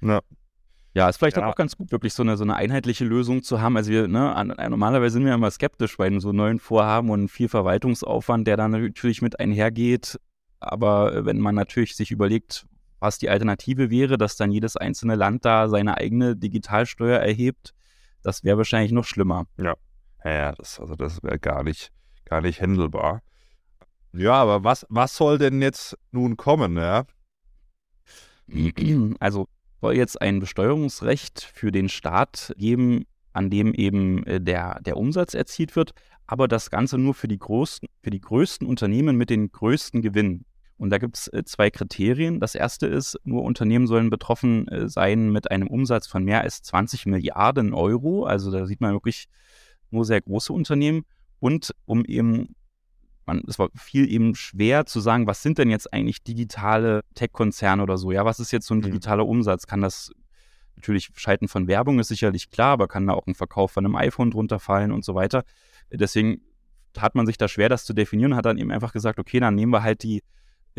[0.00, 0.20] Ja.
[0.94, 1.46] Ja, ist vielleicht ja.
[1.46, 3.76] auch ganz gut, wirklich so eine, so eine einheitliche Lösung zu haben.
[3.76, 8.48] Also wir, ne, normalerweise sind wir immer skeptisch bei so neuen Vorhaben und viel Verwaltungsaufwand,
[8.48, 10.18] der dann natürlich mit einhergeht.
[10.58, 12.66] Aber wenn man natürlich sich überlegt,
[13.06, 17.72] was die Alternative wäre, dass dann jedes einzelne Land da seine eigene Digitalsteuer erhebt,
[18.22, 19.46] das wäre wahrscheinlich noch schlimmer.
[19.58, 19.74] Ja.
[20.24, 21.92] Ja, das, also das wäre gar nicht,
[22.24, 23.22] gar nicht händelbar.
[24.12, 27.04] Ja, aber was, was soll denn jetzt nun kommen, ja?
[29.20, 29.46] Also
[29.80, 35.34] soll jetzt ein Besteuerungsrecht für den Staat geben, an dem eben äh, der, der Umsatz
[35.34, 35.92] erzielt wird,
[36.26, 40.44] aber das Ganze nur für die, großen, für die größten Unternehmen mit den größten Gewinnen.
[40.78, 42.38] Und da gibt es äh, zwei Kriterien.
[42.40, 46.62] Das erste ist, nur Unternehmen sollen betroffen äh, sein mit einem Umsatz von mehr als
[46.62, 48.24] 20 Milliarden Euro.
[48.24, 49.28] Also da sieht man wirklich
[49.90, 51.04] nur sehr große Unternehmen.
[51.40, 52.54] Und um eben,
[53.24, 57.82] man, es war viel eben schwer zu sagen, was sind denn jetzt eigentlich digitale Tech-Konzerne
[57.82, 58.12] oder so?
[58.12, 58.84] Ja, was ist jetzt so ein mhm.
[58.84, 59.66] digitaler Umsatz?
[59.66, 60.10] Kann das
[60.76, 63.96] natürlich Schalten von Werbung ist sicherlich klar, aber kann da auch ein Verkauf von einem
[63.96, 65.44] iPhone drunter fallen und so weiter.
[65.90, 66.42] Deswegen
[66.98, 69.54] hat man sich da schwer, das zu definieren hat dann eben einfach gesagt, okay, dann
[69.54, 70.22] nehmen wir halt die,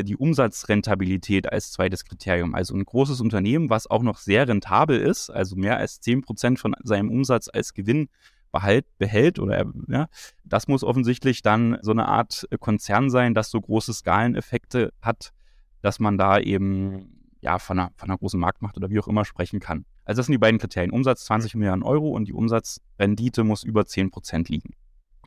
[0.04, 2.56] die Umsatzrentabilität als zweites Kriterium.
[2.56, 6.60] Also ein großes Unternehmen, was auch noch sehr rentabel ist, also mehr als 10 Prozent
[6.60, 8.10] von seinem Umsatz als Gewinn
[8.52, 10.08] behalt, behält oder ja,
[10.44, 15.34] das muss offensichtlich dann so eine Art Konzern sein, das so große Skaleneffekte hat,
[15.82, 19.26] dass man da eben ja von einer, von einer großen Marktmacht oder wie auch immer
[19.26, 19.86] sprechen kann.
[20.06, 20.92] Also das sind die beiden Kriterien.
[20.92, 24.74] Umsatz 20 Milliarden Euro und die Umsatzrendite muss über 10 Prozent liegen.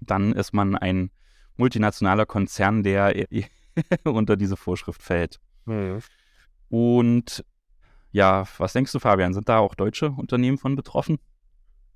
[0.00, 1.10] Dann ist man ein
[1.56, 3.30] multinationaler Konzern, der
[4.04, 5.40] unter diese Vorschrift fällt.
[5.66, 6.00] Mhm.
[6.68, 7.44] Und
[8.12, 9.34] ja, was denkst du, Fabian?
[9.34, 11.18] Sind da auch deutsche Unternehmen von betroffen?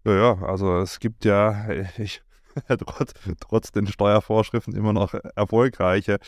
[0.04, 2.22] Ja, also es gibt ja ich,
[2.86, 6.18] trotz, trotz den Steuervorschriften immer noch erfolgreiche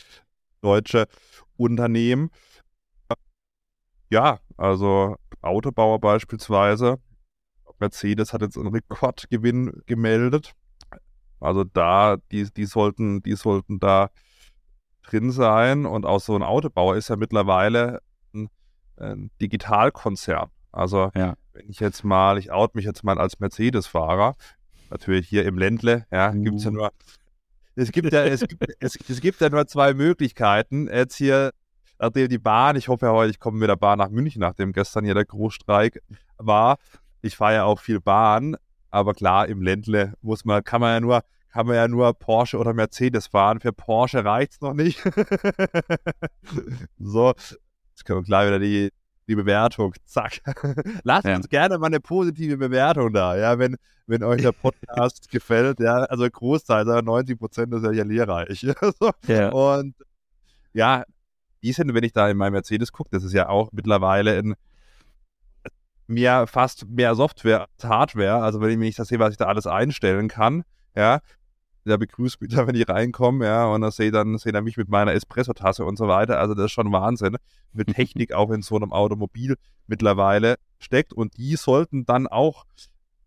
[0.61, 1.07] deutsche
[1.57, 2.31] Unternehmen.
[4.11, 6.99] Ja, also Autobauer beispielsweise.
[7.79, 10.55] Mercedes hat jetzt einen Rekordgewinn gemeldet.
[11.41, 14.11] Also da, die, die sollten, die sollten da
[15.09, 15.87] drin sein.
[15.87, 18.01] Und auch so ein Autobauer ist ja mittlerweile
[18.35, 18.49] ein,
[18.97, 20.51] ein Digitalkonzern.
[20.73, 24.37] Also ja wenn ich jetzt mal, ich out mich jetzt mal als Mercedes-Fahrer,
[24.91, 26.43] natürlich hier im Ländle, ja, uh.
[26.43, 26.93] gibt es ja nur,
[27.75, 30.89] es gibt ja, es gibt, es, es gibt ja nur zwei Möglichkeiten.
[30.89, 31.51] Jetzt hier,
[31.99, 34.73] nachdem die Bahn, ich hoffe ja heute, ich komme mit der Bahn nach München, nachdem
[34.73, 36.03] gestern hier der Großstreik
[36.39, 36.77] war.
[37.23, 38.57] Ich fahre ja auch viel Bahn,
[38.91, 41.23] aber klar, im Ländle muss man, kann man ja nur,
[41.57, 43.61] kann man ja nur Porsche oder Mercedes fahren.
[43.61, 45.03] Für Porsche reicht es noch nicht.
[46.99, 48.93] so, jetzt können wir klar wieder die,
[49.27, 49.95] die Bewertung.
[50.05, 50.43] Zack.
[51.03, 51.35] Lasst ja.
[51.35, 55.81] uns gerne mal eine positive Bewertung da, ja, wenn, wenn euch der Podcast gefällt.
[55.81, 58.61] Ja, also Großteil, 90 Prozent ist ja lehrreich.
[59.01, 59.11] so.
[59.27, 59.49] ja.
[59.49, 59.95] Und
[60.75, 61.05] ja,
[61.63, 64.57] die sind, wenn ich da in meinem Mercedes gucke, das ist ja auch mittlerweile ein
[66.07, 68.43] mehr, fast mehr Software als Hardware.
[68.43, 70.63] Also wenn ich mir nicht das sehe, was ich da alles einstellen kann,
[70.95, 71.21] ja,
[71.87, 74.77] der begrüßt mich da, wenn ich reinkomme, ja, und da sehe dann, sehe dann mich
[74.77, 76.39] mit meiner Espresso-Tasse und so weiter.
[76.39, 77.37] Also das ist schon Wahnsinn,
[77.73, 81.13] wie Technik auch in so einem Automobil mittlerweile steckt.
[81.13, 82.65] Und die sollten dann auch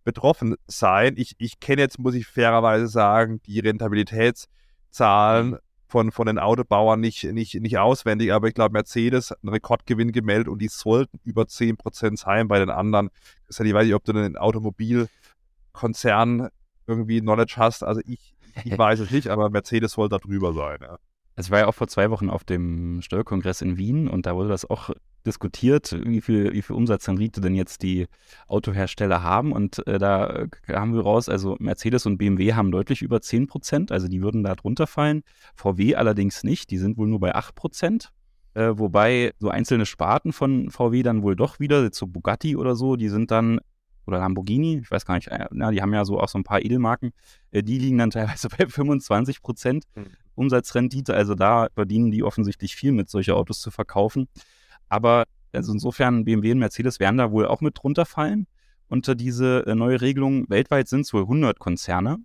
[0.03, 1.15] betroffen sein.
[1.17, 7.23] Ich, ich kenne jetzt, muss ich fairerweise sagen, die Rentabilitätszahlen von, von den Autobauern nicht,
[7.23, 11.43] nicht, nicht auswendig, aber ich glaube, Mercedes hat einen Rekordgewinn gemeldet und die sollten über
[11.43, 13.09] 10% sein bei den anderen.
[13.47, 16.49] Das ich weiß nicht, ob du einen Automobilkonzern
[16.85, 17.83] irgendwie Knowledge hast.
[17.83, 20.77] Also ich, ich weiß es nicht, aber Mercedes soll da drüber sein.
[20.81, 20.97] Ja.
[21.35, 24.35] Also ich war ja auch vor zwei Wochen auf dem Steuerkongress in Wien und da
[24.35, 24.89] wurde das auch
[25.25, 28.07] diskutiert, wie viel, wie viel Umsatzrendite denn jetzt die
[28.47, 29.51] Autohersteller haben.
[29.51, 33.91] Und äh, da haben wir raus, also Mercedes und BMW haben deutlich über 10 Prozent,
[33.91, 35.23] also die würden da drunter fallen.
[35.55, 38.09] VW allerdings nicht, die sind wohl nur bei 8 Prozent.
[38.53, 42.95] Äh, wobei so einzelne Sparten von VW dann wohl doch wieder, so Bugatti oder so,
[42.95, 43.59] die sind dann
[44.09, 46.43] oder Lamborghini, ich weiß gar nicht, äh, na, die haben ja so auch so ein
[46.43, 47.11] paar Edelmarken,
[47.51, 50.07] äh, die liegen dann teilweise bei 25 Prozent mhm.
[50.35, 51.13] Umsatzrendite.
[51.13, 54.27] Also da verdienen die offensichtlich viel mit, solche Autos zu verkaufen.
[54.87, 58.47] Aber also insofern BMW und Mercedes werden da wohl auch mit drunter fallen
[58.87, 60.49] unter diese äh, neue Regelung.
[60.49, 62.17] Weltweit sind es wohl 100 Konzerne,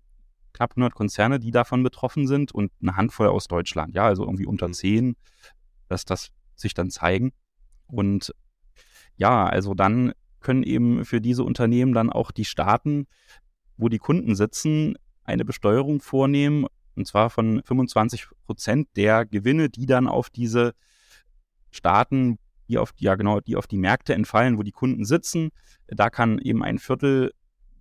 [0.53, 3.95] knapp 100 Konzerne, die davon betroffen sind und eine Handvoll aus Deutschland.
[3.95, 5.17] Ja, also irgendwie unter 10, mhm.
[5.89, 7.33] dass das sich dann zeigen.
[7.87, 8.35] Und
[9.17, 10.13] ja, also dann
[10.45, 13.09] können eben für diese Unternehmen dann auch die Staaten,
[13.77, 19.87] wo die Kunden sitzen, eine Besteuerung vornehmen, und zwar von 25 Prozent der Gewinne, die
[19.87, 20.75] dann auf diese
[21.73, 25.51] Staaten, die auf, ja genau, die auf die Märkte entfallen, wo die Kunden sitzen.
[25.89, 27.33] Da kann eben ein Viertel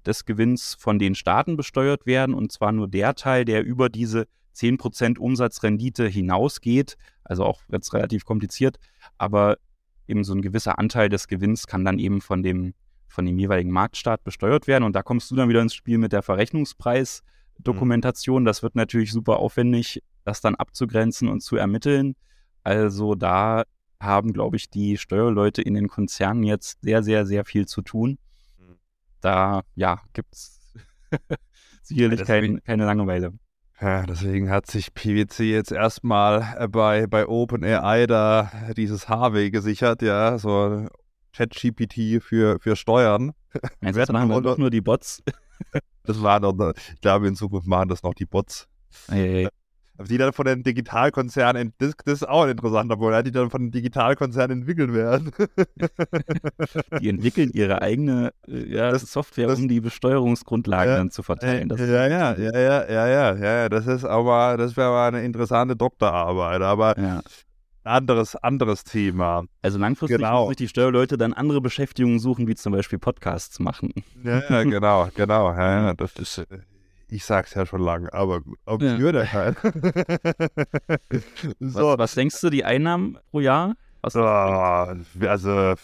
[0.06, 4.28] des Gewinns von den Staaten besteuert werden und zwar nur der Teil, der über diese
[4.56, 6.98] 10% Umsatzrendite hinausgeht.
[7.24, 8.78] Also auch jetzt relativ kompliziert,
[9.18, 9.58] aber
[10.08, 12.74] eben so ein gewisser Anteil des Gewinns kann dann eben von dem,
[13.08, 14.84] von dem jeweiligen Marktstaat besteuert werden.
[14.84, 18.44] Und da kommst du dann wieder ins Spiel mit der Verrechnungspreisdokumentation.
[18.44, 18.46] Mhm.
[18.46, 22.16] Das wird natürlich super aufwendig, das dann abzugrenzen und zu ermitteln.
[22.64, 23.64] Also da
[24.00, 28.18] haben, glaube ich, die Steuerleute in den Konzernen jetzt sehr, sehr, sehr viel zu tun.
[28.58, 28.76] Mhm.
[29.22, 30.62] Da, ja, gibt es
[31.84, 33.34] sicherlich ja, kein, keine Langeweile.
[33.82, 40.02] Ja, deswegen hat sich PwC jetzt erstmal äh, bei, bei OpenAI da dieses Harvey gesichert,
[40.02, 40.88] ja, so
[41.34, 43.34] ChatGPT für, für Steuern.
[43.82, 45.24] Meinst du, machen wir doch nur die Bots?
[46.04, 48.68] das war doch, ich glaube, in Zukunft machen das noch die Bots.
[49.08, 49.50] Ei, ei,
[50.00, 53.64] die dann von den Digitalkonzernen, das, das ist auch ein interessanter Punkt, die dann von
[53.64, 55.32] den Digitalkonzernen entwickelt werden.
[57.00, 61.22] die entwickeln ihre eigene äh, ja, das, Software, das, um die Besteuerungsgrundlagen ja, dann zu
[61.22, 61.70] verteilen.
[61.70, 65.24] Das ja, ja, ja, ja, ja, ja, ja, das ist aber, das wäre mal eine
[65.24, 67.22] interessante Doktorarbeit, aber ja.
[67.84, 69.46] anderes, anderes Thema.
[69.62, 70.42] Also langfristig genau.
[70.42, 73.94] müssen sich die Steuerleute dann andere Beschäftigungen suchen, wie zum Beispiel Podcasts machen.
[74.24, 75.52] Ja, genau, genau.
[75.52, 76.46] Ja, das ist äh,
[77.14, 78.58] ich sag's ja schon lange, aber gut.
[78.66, 78.98] Ob ja.
[78.98, 79.58] würde halt.
[81.60, 81.90] so.
[81.90, 83.76] was, was, denkst du, die Einnahmen pro Jahr?
[84.02, 84.10] Oh,
[85.22, 85.76] also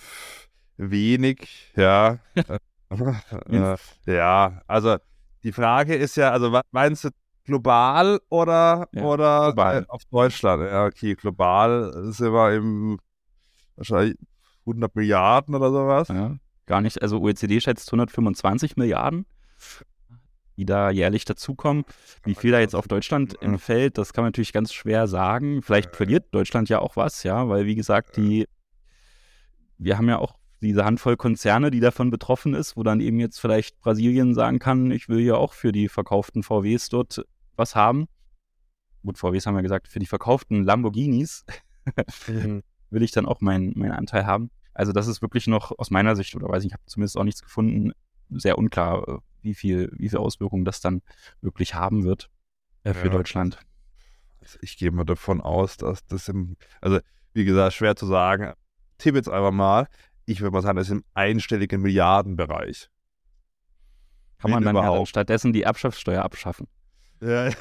[0.78, 2.18] wenig, ja.
[4.08, 4.98] ja, also
[5.44, 7.10] die Frage ist ja, also meinst du
[7.46, 9.84] global oder, ja, oder global.
[9.84, 10.64] Äh, auf Deutschland?
[10.64, 13.00] Ja, okay, global sind wir im
[13.76, 14.18] wahrscheinlich
[14.66, 16.08] 100 Milliarden oder sowas.
[16.08, 17.04] Ja, gar nicht.
[17.04, 19.28] Also OECD schätzt 125 Milliarden
[20.60, 21.86] die da jährlich dazukommen.
[22.24, 25.62] Wie viel da jetzt auf Deutschland entfällt, das kann man natürlich ganz schwer sagen.
[25.62, 28.46] Vielleicht verliert Deutschland ja auch was, ja, weil wie gesagt, die,
[29.78, 33.40] wir haben ja auch diese Handvoll Konzerne, die davon betroffen ist, wo dann eben jetzt
[33.40, 37.24] vielleicht Brasilien sagen kann, ich will ja auch für die verkauften VWs dort
[37.56, 38.08] was haben.
[39.02, 41.46] Gut, VWs haben ja gesagt, für die verkauften Lamborghinis
[42.28, 42.64] mhm.
[42.90, 44.52] will ich dann auch meinen mein Anteil haben.
[44.74, 47.24] Also das ist wirklich noch aus meiner Sicht, oder weiß ich, ich habe zumindest auch
[47.24, 47.94] nichts gefunden,
[48.30, 51.02] sehr unklar, wie viel, wie viel Auswirkungen das dann
[51.42, 52.30] wirklich haben wird
[52.84, 53.14] äh, für ja.
[53.14, 53.60] Deutschland.
[54.42, 57.00] Also ich gehe mal davon aus, dass das im, also
[57.34, 58.54] wie gesagt, schwer zu sagen.
[58.98, 59.88] Tipp jetzt einfach mal.
[60.26, 62.90] ich würde mal sagen, das ist im einstelligen Milliardenbereich.
[64.40, 66.68] Kann man dann ja dann stattdessen die Erbschaftssteuer abschaffen.
[67.22, 67.48] Ja.
[67.48, 67.56] ich,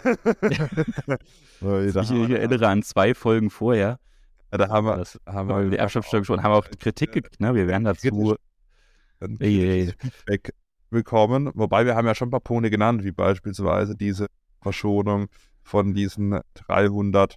[1.96, 3.98] ich erinnere an zwei Folgen vorher.
[4.52, 7.40] Ja, da haben wir, das, haben wir die Erbschaftssteuer schon, haben wir auch Kritik gekriegt,
[7.40, 7.54] ne?
[7.54, 8.36] Wir werden dazu
[9.20, 10.54] Feedback
[10.90, 11.50] bekommen.
[11.54, 14.26] Wobei wir haben ja schon ein paar Punkte genannt, wie beispielsweise diese
[14.60, 15.28] Verschonung
[15.62, 17.36] von diesen 300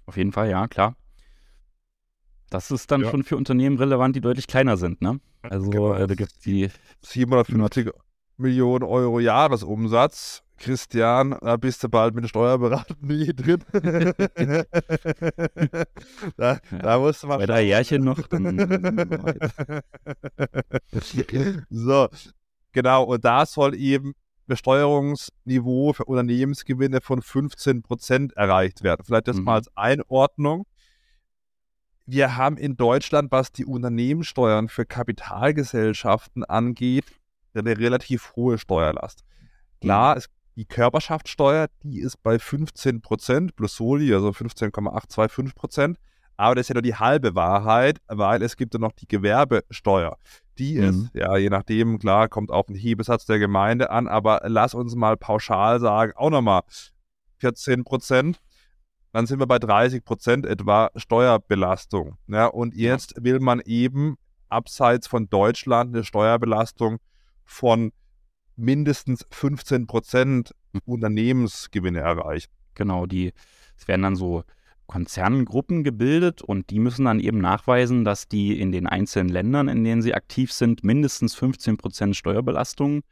[0.06, 0.96] Auf jeden Fall, ja, klar.
[2.48, 3.10] Das ist dann ja.
[3.10, 5.20] schon für Unternehmen relevant, die deutlich kleiner sind, ne?
[5.42, 5.92] Also genau.
[5.92, 6.70] äh, da gibt die
[7.02, 7.90] 750
[8.38, 10.42] Millionen Euro Jahresumsatz.
[10.58, 13.62] Christian, da bist du bald mit der Steuerberatung nie drin.
[16.38, 17.36] da, ja, da musst du mal.
[17.36, 18.16] Bei drei Jährchen noch.
[21.68, 22.08] so,
[22.72, 23.04] genau.
[23.04, 24.14] Und da soll eben
[24.46, 29.02] Besteuerungsniveau für Unternehmensgewinne von 15% erreicht werden.
[29.04, 29.44] Vielleicht das mhm.
[29.44, 30.66] mal als Einordnung.
[32.06, 37.04] Wir haben in Deutschland, was die Unternehmenssteuern für Kapitalgesellschaften angeht,
[37.54, 39.24] eine relativ hohe Steuerlast.
[39.80, 40.18] Klar, mhm.
[40.18, 45.96] es die Körperschaftssteuer, die ist bei 15% plus Soli, also 15,825%
[46.38, 50.16] Aber das ist ja nur die halbe Wahrheit, weil es gibt ja noch die Gewerbesteuer.
[50.58, 50.84] Die mhm.
[50.84, 54.94] ist, ja, je nachdem, klar, kommt auf den Hebesatz der Gemeinde an, aber lass uns
[54.94, 56.62] mal pauschal sagen, auch nochmal
[57.40, 58.36] 14%
[59.12, 62.16] Dann sind wir bei 30% etwa Steuerbelastung.
[62.28, 64.16] Ja, und jetzt will man eben
[64.48, 66.98] abseits von Deutschland eine Steuerbelastung
[67.44, 67.92] von
[68.56, 72.50] mindestens 15 Prozent Unternehmensgewinne erreicht.
[72.74, 73.32] Genau, die,
[73.76, 74.44] es werden dann so
[74.86, 79.84] Konzerngruppen gebildet und die müssen dann eben nachweisen, dass die in den einzelnen Ländern, in
[79.84, 83.02] denen sie aktiv sind, mindestens 15 Prozent Steuerbelastung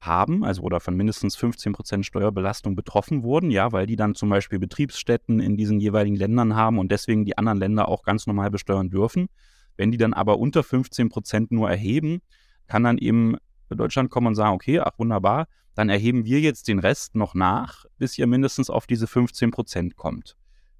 [0.00, 4.28] haben, also oder von mindestens 15 Prozent Steuerbelastung betroffen wurden, ja, weil die dann zum
[4.28, 8.50] Beispiel Betriebsstätten in diesen jeweiligen Ländern haben und deswegen die anderen Länder auch ganz normal
[8.50, 9.28] besteuern dürfen.
[9.76, 12.20] Wenn die dann aber unter 15 Prozent nur erheben,
[12.66, 13.36] kann dann eben
[13.68, 17.84] Deutschland kommen und sagen, okay, ach wunderbar, dann erheben wir jetzt den Rest noch nach,
[17.98, 20.36] bis ihr mindestens auf diese 15 Prozent kommt.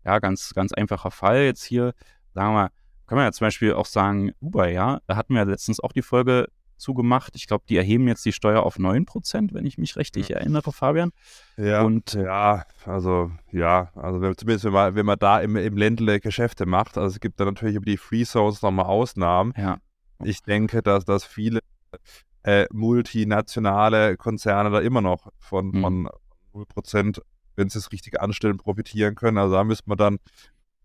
[0.06, 1.42] Ja, ganz, ganz einfacher Fall.
[1.42, 1.92] Jetzt hier,
[2.32, 2.70] sagen wir,
[3.06, 6.02] können wir ja zum Beispiel auch sagen, Uber, ja, da hatten wir letztens auch die
[6.02, 7.32] Folge zugemacht.
[7.34, 10.36] Ich glaube, die erheben jetzt die Steuer auf 9 Prozent, wenn ich mich richtig ja.
[10.36, 11.10] erinnere, Fabian.
[11.56, 15.76] Ja, und, ja, also, ja, also wenn, zumindest wenn man, wenn man da im, im
[15.76, 19.54] Ländle Geschäfte macht, also es gibt da natürlich über die Free Zones nochmal Ausnahmen.
[19.56, 19.78] Ja.
[20.22, 21.60] Ich denke, dass, dass viele
[22.44, 25.80] äh, multinationale Konzerne da immer noch von, mhm.
[25.80, 26.08] von
[26.54, 27.20] 0%,
[27.56, 29.38] wenn sie es richtig anstellen, profitieren können.
[29.38, 30.18] Also da müsste man dann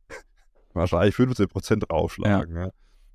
[0.74, 2.56] wahrscheinlich 15% draufschlagen.
[2.56, 2.66] Ja.
[2.66, 2.72] Ja.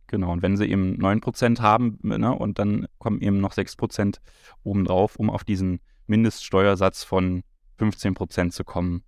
[0.08, 4.18] Genau, und wenn sie eben 9% haben ne, und dann kommen eben noch 6%
[4.62, 7.42] obendrauf, um auf diesen Mindeststeuersatz von
[7.80, 9.02] 15% zu kommen.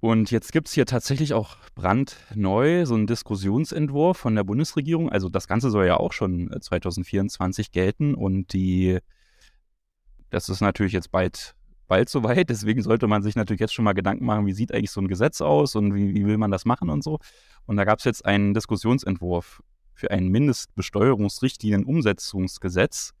[0.00, 5.08] Und jetzt gibt es hier tatsächlich auch brandneu so einen Diskussionsentwurf von der Bundesregierung.
[5.08, 8.98] Also das Ganze soll ja auch schon 2024 äh, gelten und die,
[10.28, 11.54] das ist natürlich jetzt bald,
[11.92, 12.48] bald soweit.
[12.48, 15.08] Deswegen sollte man sich natürlich jetzt schon mal Gedanken machen, wie sieht eigentlich so ein
[15.08, 17.18] Gesetz aus und wie, wie will man das machen und so.
[17.66, 23.12] Und da gab es jetzt einen Diskussionsentwurf für ein Mindestbesteuerungsrichtlinienumsetzungsgesetz.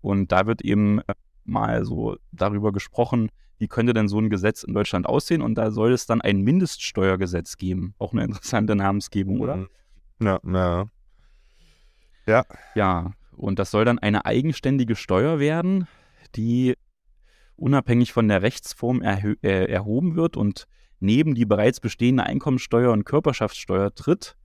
[0.00, 4.64] Und da wird eben äh, mal so darüber gesprochen, wie könnte denn so ein Gesetz
[4.64, 5.40] in Deutschland aussehen?
[5.40, 7.94] Und da soll es dann ein Mindeststeuergesetz geben.
[7.98, 9.54] Auch eine interessante Namensgebung, oder?
[9.56, 9.68] Mhm.
[10.20, 10.86] Ja, ja.
[12.26, 12.44] Ja.
[12.74, 15.86] Ja, und das soll dann eine eigenständige Steuer werden,
[16.34, 16.74] die
[17.56, 20.66] unabhängig von der Rechtsform äh, erhoben wird und
[21.00, 24.36] neben die bereits bestehende Einkommensteuer und Körperschaftssteuer tritt.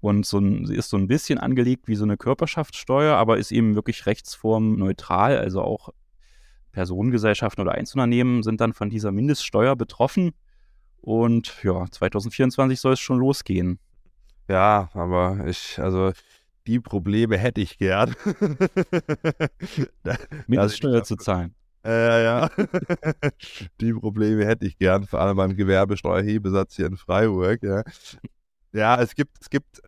[0.00, 3.52] Und so ein, sie ist so ein bisschen angelegt wie so eine Körperschaftssteuer, aber ist
[3.52, 5.90] eben wirklich rechtsformneutral, also auch
[6.72, 10.32] Personengesellschaften oder Einzelunternehmen sind dann von dieser Mindeststeuer betroffen.
[11.02, 13.78] Und ja, 2024 soll es schon losgehen.
[14.48, 16.12] Ja, aber ich, also
[16.66, 18.14] die Probleme hätte ich gern.
[20.46, 21.54] Mindeststeuer zu zahlen.
[21.84, 22.50] Ja, ja.
[23.80, 27.62] die Probleme hätte ich gern, vor allem beim Gewerbesteuerhebesatz hier in Freiburg.
[27.62, 27.82] Ja.
[28.72, 29.80] Ja, es gibt, es gibt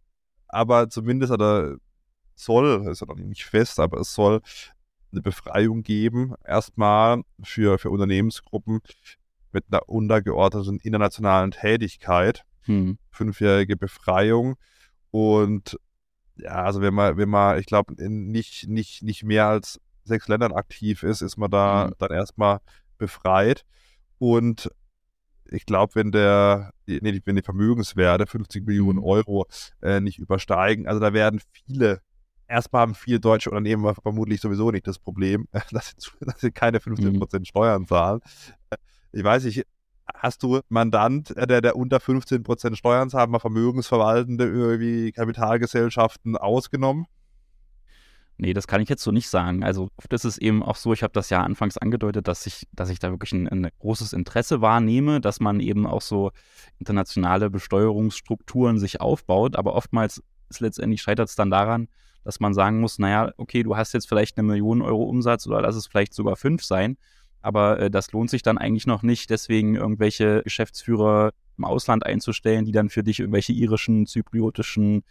[0.49, 1.77] aber zumindest oder
[2.35, 4.41] soll, ist ja noch nicht fest, aber es soll
[5.13, 8.81] eine Befreiung geben, erstmal für, für Unternehmensgruppen
[9.53, 12.45] mit einer untergeordneten internationalen Tätigkeit.
[12.63, 12.99] Hm.
[13.11, 14.57] Fünfjährige Befreiung.
[15.11, 15.79] Und
[16.37, 20.53] ja, also wenn man, wenn man, ich glaube, nicht, nicht, nicht mehr als sechs Ländern
[20.53, 21.95] aktiv ist, ist man da hm.
[21.99, 22.61] dann erstmal
[22.99, 23.65] befreit.
[24.19, 24.71] Und
[25.51, 29.05] ich glaube, wenn der, nee, wenn die Vermögenswerte 50 Millionen hm.
[29.05, 29.47] Euro
[29.83, 32.01] äh, nicht übersteigen, also da werden viele
[32.53, 36.79] erstmal haben viele deutsche Unternehmen vermutlich sowieso nicht das Problem, dass sie, dass sie keine
[36.79, 37.45] 15% mhm.
[37.45, 38.21] Steuern zahlen.
[39.13, 39.67] Ich weiß nicht,
[40.15, 47.07] hast du Mandant, äh, der, der unter 15% Steuern zahlt, mal Vermögensverwaltende, irgendwie Kapitalgesellschaften ausgenommen?
[48.39, 49.63] Nee, das kann ich jetzt so nicht sagen.
[49.63, 52.67] Also oft ist es eben auch so, ich habe das ja anfangs angedeutet, dass ich,
[52.73, 56.33] dass ich da wirklich ein, ein, großes Interesse wahrnehme, dass man eben auch so
[56.79, 61.89] internationale Besteuerungsstrukturen sich aufbaut, aber oftmals ist letztendlich scheitert es dann daran,
[62.25, 65.61] dass man sagen muss, naja, okay, du hast jetzt vielleicht eine Million Euro Umsatz oder
[65.61, 66.97] lass es vielleicht sogar fünf sein,
[67.43, 72.65] aber äh, das lohnt sich dann eigentlich noch nicht, deswegen irgendwelche Geschäftsführer im Ausland einzustellen,
[72.65, 75.05] die dann für dich irgendwelche irischen, zypriotischen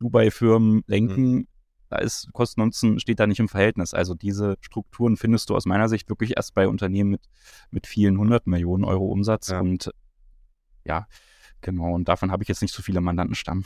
[0.00, 1.32] Dubai-Firmen lenken.
[1.32, 1.46] Mhm.
[1.94, 3.94] Da ist Kosten-Nutzen steht da nicht im Verhältnis.
[3.94, 7.22] Also diese Strukturen findest du aus meiner Sicht wirklich erst bei Unternehmen mit,
[7.70, 9.48] mit vielen hundert Millionen Euro Umsatz.
[9.48, 9.60] Ja.
[9.60, 9.92] Und
[10.84, 11.06] ja,
[11.60, 13.64] Genau, und davon habe ich jetzt nicht so viele Mandantenstamm.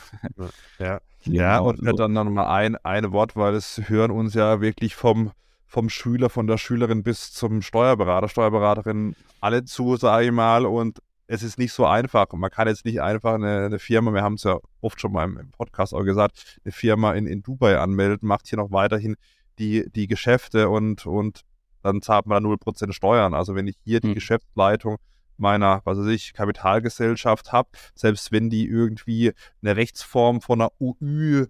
[0.78, 1.92] Ja, ja und so.
[1.92, 5.32] dann noch mal ein, ein Wort, weil es hören uns ja wirklich vom,
[5.66, 10.66] vom Schüler, von der Schülerin bis zum Steuerberater, Steuerberaterin alle zu, sage ich mal.
[10.66, 12.26] Und es ist nicht so einfach.
[12.32, 15.24] Man kann jetzt nicht einfach eine, eine Firma, wir haben es ja oft schon mal
[15.24, 19.16] im, Podcast auch gesagt, eine Firma in, in Dubai anmelden, macht hier noch weiterhin
[19.58, 21.42] die, die Geschäfte und, und
[21.82, 23.34] dann zahlt man da 0% Steuern.
[23.34, 24.14] Also wenn ich hier die hm.
[24.14, 24.96] Geschäftsleitung
[25.36, 31.46] meiner, was weiß ich, Kapitalgesellschaft habe, selbst wenn die irgendwie eine Rechtsform von einer UÜ,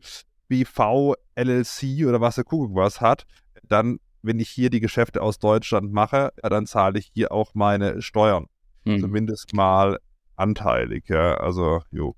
[0.49, 3.27] BV, LLC oder was der Kuckuck was hat,
[3.63, 8.03] dann, wenn ich hier die Geschäfte aus Deutschland mache, dann zahle ich hier auch meine
[8.03, 8.49] Steuern.
[8.89, 9.01] Mhm.
[9.01, 9.99] Zumindest mal
[10.37, 12.15] anteilig, ja, also, jo.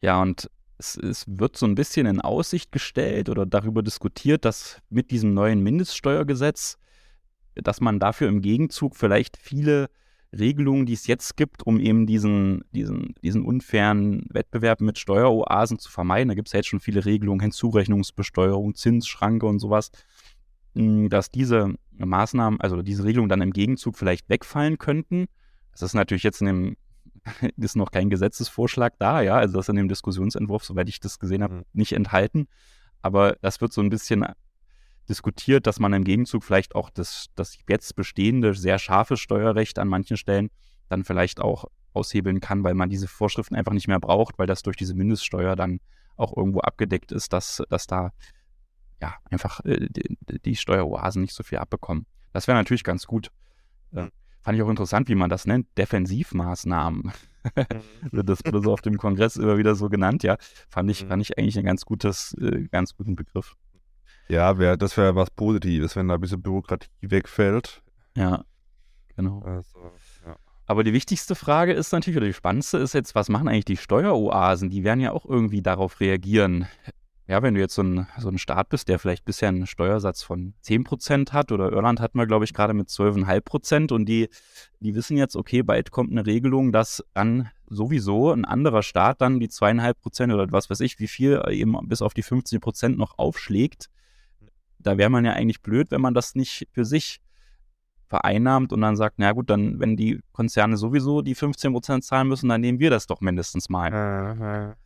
[0.00, 4.80] Ja, und es, es, wird so ein bisschen in Aussicht gestellt oder darüber diskutiert, dass
[4.90, 6.78] mit diesem neuen Mindeststeuergesetz,
[7.54, 9.88] dass man dafür im Gegenzug vielleicht viele
[10.36, 15.90] Regelungen, die es jetzt gibt, um eben diesen, diesen, diesen unfairen Wettbewerb mit Steueroasen zu
[15.90, 16.28] vermeiden.
[16.28, 19.90] Da gibt es ja jetzt schon viele Regelungen, Hinzurechnungsbesteuerung, Zinsschranke und sowas,
[20.74, 25.26] hm, dass diese Maßnahmen, also diese Regelungen dann im Gegenzug vielleicht wegfallen könnten.
[25.72, 26.76] Das ist natürlich jetzt in dem,
[27.56, 31.18] ist noch kein Gesetzesvorschlag da, ja, also das ist in dem Diskussionsentwurf, soweit ich das
[31.18, 31.64] gesehen habe, mhm.
[31.72, 32.46] nicht enthalten.
[33.00, 34.24] Aber das wird so ein bisschen
[35.08, 39.88] diskutiert, dass man im Gegenzug vielleicht auch das, das jetzt bestehende, sehr scharfe Steuerrecht an
[39.88, 40.50] manchen Stellen
[40.88, 44.62] dann vielleicht auch aushebeln kann, weil man diese Vorschriften einfach nicht mehr braucht, weil das
[44.62, 45.80] durch diese Mindeststeuer dann
[46.16, 48.12] auch irgendwo abgedeckt ist, dass, dass da
[49.00, 52.06] ja einfach äh, die, die, Steueroasen nicht so viel abbekommen.
[52.32, 53.30] Das wäre natürlich ganz gut.
[53.92, 54.08] Äh,
[54.42, 57.02] fand ich auch interessant, wie man das nennt, Defensivmaßnahmen.
[57.02, 57.12] Mhm.
[58.24, 60.36] das wurde so auf dem Kongress immer wieder so genannt, ja.
[60.68, 61.08] Fand ich, mhm.
[61.08, 63.56] fand ich eigentlich ein ganz gutes, äh, ganz guten Begriff.
[64.28, 67.82] Ja, wär, das wäre was Positives, wenn da ein bisschen Bürokratie wegfällt.
[68.16, 68.44] Ja,
[69.16, 69.40] genau.
[69.42, 69.78] Also,
[70.24, 70.36] ja.
[70.66, 73.76] Aber die wichtigste Frage ist natürlich, oder die spannendste ist jetzt, was machen eigentlich die
[73.76, 74.70] Steueroasen?
[74.70, 76.66] Die werden ja auch irgendwie darauf reagieren.
[77.28, 80.22] Ja, wenn du jetzt so ein, so ein Staat bist, der vielleicht bisher einen Steuersatz
[80.22, 84.28] von 10% hat, oder Irland hat man, glaube ich, gerade mit 12,5% und die,
[84.80, 89.40] die wissen jetzt, okay, bald kommt eine Regelung, dass dann sowieso ein anderer Staat dann
[89.40, 93.88] die 2,5% oder was weiß ich, wie viel eben bis auf die 50% noch aufschlägt
[94.82, 97.20] da wäre man ja eigentlich blöd, wenn man das nicht für sich
[98.08, 102.28] vereinnahmt und dann sagt, na gut, dann, wenn die Konzerne sowieso die 15 Prozent zahlen
[102.28, 104.76] müssen, dann nehmen wir das doch mindestens mal.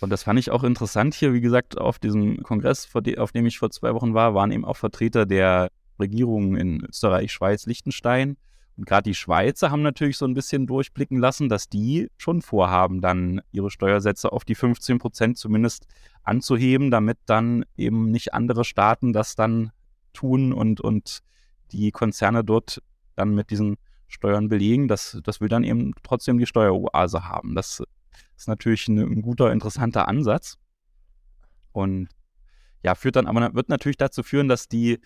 [0.00, 3.58] Und das fand ich auch interessant hier, wie gesagt, auf diesem Kongress, auf dem ich
[3.58, 8.36] vor zwei Wochen war, waren eben auch Vertreter der Regierungen in Österreich, Schweiz, Liechtenstein
[8.76, 13.00] und gerade die Schweizer haben natürlich so ein bisschen durchblicken lassen, dass die schon vorhaben,
[13.00, 15.86] dann ihre Steuersätze auf die 15 Prozent zumindest
[16.22, 19.70] anzuheben, damit dann eben nicht andere Staaten das dann
[20.12, 21.20] tun und, und
[21.72, 22.82] die Konzerne dort
[23.14, 23.76] dann mit diesen
[24.08, 24.88] Steuern belegen.
[24.88, 27.54] Das, das will dann eben trotzdem die Steueroase haben.
[27.54, 27.82] Das
[28.36, 30.58] ist natürlich ein, ein guter, interessanter Ansatz.
[31.72, 32.08] Und
[32.82, 35.00] ja, führt dann aber wird natürlich dazu führen, dass die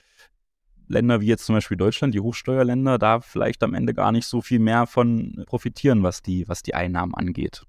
[0.86, 4.42] Länder wie jetzt zum Beispiel Deutschland, die Hochsteuerländer, da vielleicht am Ende gar nicht so
[4.42, 7.64] viel mehr von profitieren, was die, was die Einnahmen angeht.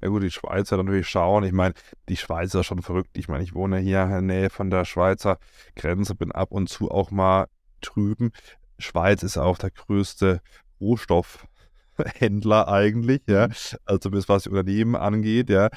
[0.00, 1.42] Ja gut, die Schweizer natürlich schauen.
[1.44, 1.74] Ich meine,
[2.08, 3.18] die Schweizer schon verrückt.
[3.18, 5.38] Ich meine, ich wohne hier in der Nähe von der Schweizer
[5.74, 7.48] Grenze, bin ab und zu auch mal
[7.80, 8.30] drüben.
[8.78, 10.40] Schweiz ist auch der größte
[10.80, 11.47] Rohstoff
[12.18, 13.48] Händler eigentlich, ja.
[13.84, 15.68] Also zumindest was die Unternehmen angeht, ja,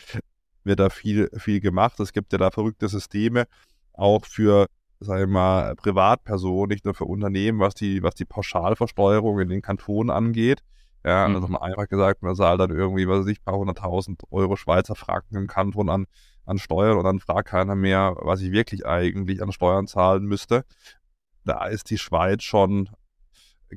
[0.63, 1.99] wird da viel, viel gemacht.
[1.99, 3.45] Es gibt ja da verrückte Systeme,
[3.93, 4.67] auch für,
[4.99, 9.61] sagen wir mal, Privatpersonen, nicht nur für Unternehmen, was die, was die Pauschalversteuerung in den
[9.61, 10.61] Kantonen angeht.
[11.03, 11.35] Ja, mhm.
[11.35, 14.55] also mal einfach gesagt, man zahlt dann irgendwie, was weiß ich, ein paar hunderttausend Euro
[14.55, 16.05] Schweizer Franken im Kanton an,
[16.45, 20.63] an Steuern und dann fragt keiner mehr, was ich wirklich eigentlich an Steuern zahlen müsste.
[21.43, 22.89] Da ist die Schweiz schon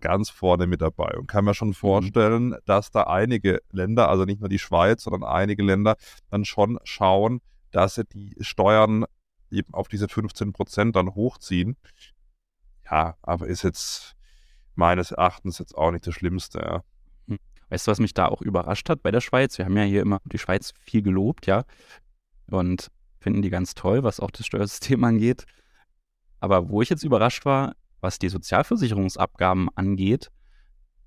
[0.01, 1.74] ganz vorne mit dabei und kann mir schon mhm.
[1.74, 2.57] vorstellen, mhm.
[2.64, 5.97] dass da einige Länder, also nicht nur die Schweiz, sondern einige Länder
[6.30, 7.40] dann schon schauen,
[7.70, 9.05] dass sie die Steuern
[9.51, 11.76] eben auf diese 15 Prozent dann hochziehen.
[12.90, 14.14] Ja, aber ist jetzt
[14.74, 16.82] meines Erachtens jetzt auch nicht das Schlimmste, ja.
[17.28, 17.38] Hm.
[17.68, 19.57] Weißt du, was mich da auch überrascht hat bei der Schweiz?
[19.59, 21.64] Wir haben ja hier immer die Schweiz viel gelobt, ja.
[22.51, 22.90] Und
[23.20, 25.47] finden die ganz toll, was auch das Steuersystem angeht.
[26.40, 27.74] Aber wo ich jetzt überrascht war,
[28.05, 30.30] was die Sozialversicherungsabgaben angeht,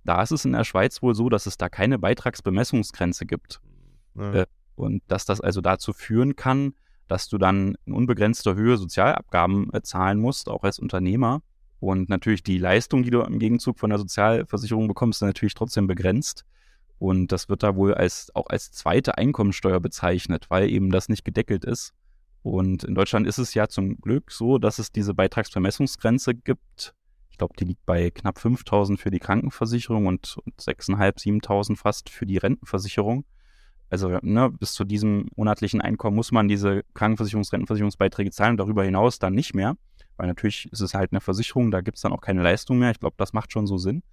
[0.04, 3.62] da ist es in der Schweiz wohl so, dass es da keine Beitragsbemessungsgrenze gibt.
[4.16, 4.34] Ja.
[4.34, 4.46] Äh,
[4.76, 6.74] und dass das also dazu führen kann,
[7.08, 11.42] dass du dann in unbegrenzter Höhe Sozialabgaben äh, zahlen musst, auch als Unternehmer.
[11.80, 15.88] Und natürlich die Leistung, die du im Gegenzug von der Sozialversicherung bekommst, ist natürlich trotzdem
[15.88, 16.46] begrenzt.
[17.00, 21.24] Und das wird da wohl als, auch als zweite Einkommensteuer bezeichnet, weil eben das nicht
[21.24, 21.94] gedeckelt ist.
[22.48, 26.94] Und in Deutschland ist es ja zum Glück so, dass es diese Beitragsvermessungsgrenze gibt.
[27.30, 32.10] Ich glaube, die liegt bei knapp 5000 für die Krankenversicherung und, und 6.500, 7000 fast
[32.10, 33.26] für die Rentenversicherung.
[33.90, 39.20] Also ne, bis zu diesem monatlichen Einkommen muss man diese Krankenversicherungs-, Rentenversicherungsbeiträge zahlen, darüber hinaus
[39.20, 39.76] dann nicht mehr.
[40.16, 42.92] Weil natürlich ist es halt eine Versicherung, da gibt es dann auch keine Leistung mehr.
[42.92, 44.04] Ich glaube, das macht schon so Sinn.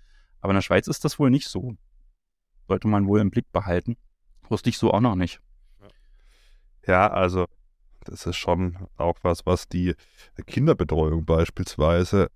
[0.40, 1.76] Aber in der Schweiz ist das wohl nicht so.
[2.66, 3.96] Sollte man wohl im Blick behalten.
[4.48, 5.40] Wusste ich so auch noch nicht.
[6.86, 7.46] Ja, also
[8.04, 9.94] das ist schon auch was, was die
[10.46, 12.30] Kinderbetreuung beispielsweise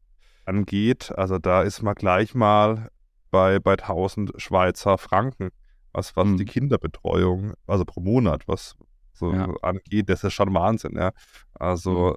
[0.44, 1.12] angeht.
[1.16, 2.90] Also da ist man gleich mal
[3.30, 5.50] bei, bei 1000 Schweizer Franken,
[5.92, 6.36] was, was mhm.
[6.38, 8.76] die Kinderbetreuung, also pro Monat, was
[9.12, 9.52] so ja.
[9.62, 11.12] angeht, das ist schon Wahnsinn, ja.
[11.54, 12.16] Also mhm.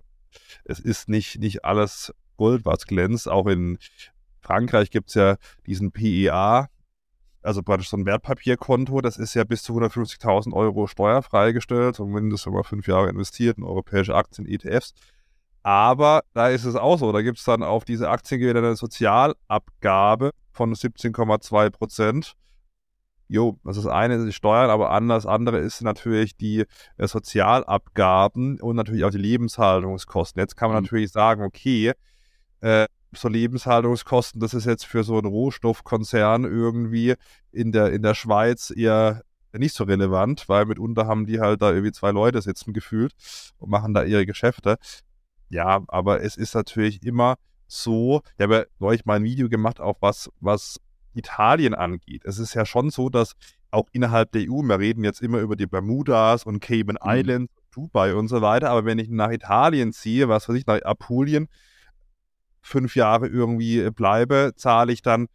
[0.66, 3.28] es ist nicht, nicht alles Gold, was glänzt.
[3.28, 3.78] Auch in
[4.40, 5.36] Frankreich gibt es ja
[5.66, 6.68] diesen PEA,
[7.42, 12.46] also praktisch so ein Wertpapierkonto, das ist ja bis zu 150.000 Euro steuerfrei gestellt, zumindest
[12.46, 14.94] wenn man fünf Jahre investiert in europäische Aktien, ETFs.
[15.64, 20.32] Aber da ist es auch so, da gibt es dann auf diese Aktiengewinne eine Sozialabgabe
[20.52, 22.36] von 17,2 Prozent.
[23.28, 26.66] Jo, das ist eine die Steuern, aber anders, andere ist natürlich die
[26.98, 30.42] äh, Sozialabgaben und natürlich auch die Lebenshaltungskosten.
[30.42, 30.84] Jetzt kann man mhm.
[30.84, 31.94] natürlich sagen, okay,
[32.60, 37.16] äh, so Lebenshaltungskosten, das ist jetzt für so einen Rohstoffkonzern irgendwie
[37.52, 39.22] in der, in der Schweiz eher
[39.54, 43.14] nicht so relevant, weil mitunter haben die halt da irgendwie zwei Leute sitzen gefühlt
[43.58, 44.78] und machen da ihre Geschäfte.
[45.50, 47.36] Ja, aber es ist natürlich immer
[47.68, 50.80] so, ich habe ja neulich mal ein Video gemacht, auch was, was
[51.14, 52.24] Italien angeht.
[52.26, 53.34] Es ist ja schon so, dass
[53.72, 57.10] auch innerhalb der EU, wir reden jetzt immer über die Bermudas und Cayman mhm.
[57.10, 60.82] Islands, Dubai und so weiter, aber wenn ich nach Italien ziehe, was weiß ich, nach
[60.82, 61.48] Apulien,
[62.62, 65.28] fünf Jahre irgendwie bleibe, zahle ich dann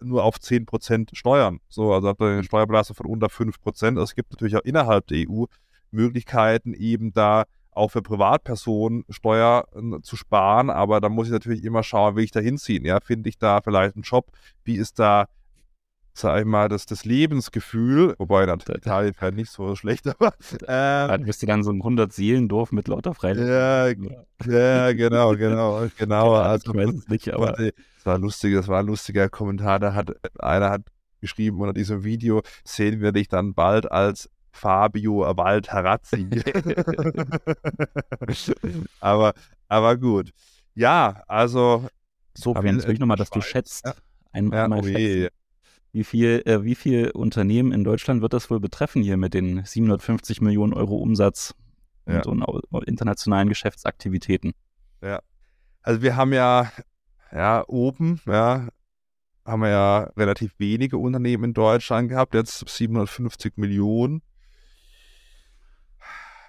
[0.00, 1.60] nur auf 10% Steuern.
[1.68, 3.86] So, also habe eine Steuerbelastung von unter 5%.
[3.88, 5.44] Also es gibt natürlich auch innerhalb der EU
[5.90, 11.82] Möglichkeiten, eben da auch für Privatpersonen Steuern zu sparen, aber da muss ich natürlich immer
[11.82, 12.86] schauen, will ich da hinziehen.
[12.86, 14.32] Ja, finde ich da vielleicht einen Job?
[14.64, 15.26] Wie ist da
[16.18, 20.34] sag ich mal, das, das Lebensgefühl, wobei dann Italien wäre nicht so schlecht, aber.
[20.66, 23.38] Ähm, dann bist du dann so ein 100-Seelendorf mit lauter Freiheit.
[23.38, 23.88] Ja,
[24.50, 26.34] ja, genau, genau, genau.
[26.34, 27.52] Also, weiß es nicht, aber.
[27.52, 27.72] Das
[28.04, 30.82] war lustig, das war ein lustiger Kommentar, da hat, einer hat
[31.20, 36.28] geschrieben unter diesem Video, sehen wir dich dann bald als Fabio Walterazzi.
[39.00, 39.34] aber,
[39.68, 40.30] aber gut.
[40.74, 41.86] Ja, also.
[42.34, 43.84] So jetzt will ich nochmal, dass du schätzt.
[43.84, 43.94] Ja.
[44.32, 45.28] Einmal ja, oh schätzen.
[45.96, 49.64] Wie viel, äh, wie viel Unternehmen in Deutschland wird das wohl betreffen hier mit den
[49.64, 51.54] 750 Millionen Euro Umsatz
[52.06, 52.22] ja.
[52.26, 54.52] und, und internationalen Geschäftsaktivitäten?
[55.00, 55.20] Ja.
[55.80, 56.70] Also wir haben ja,
[57.32, 58.68] ja, oben, ja,
[59.46, 64.20] haben wir ja relativ wenige Unternehmen in Deutschland gehabt, jetzt 750 Millionen.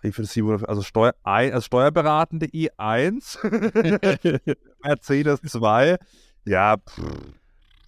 [0.02, 3.38] Wie viel 700, also, Steuer, also Steuerberatende E1,
[4.84, 6.00] Mercedes 2,
[6.44, 7.02] ja, pff,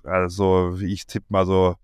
[0.04, 1.76] also, ich tippe mal so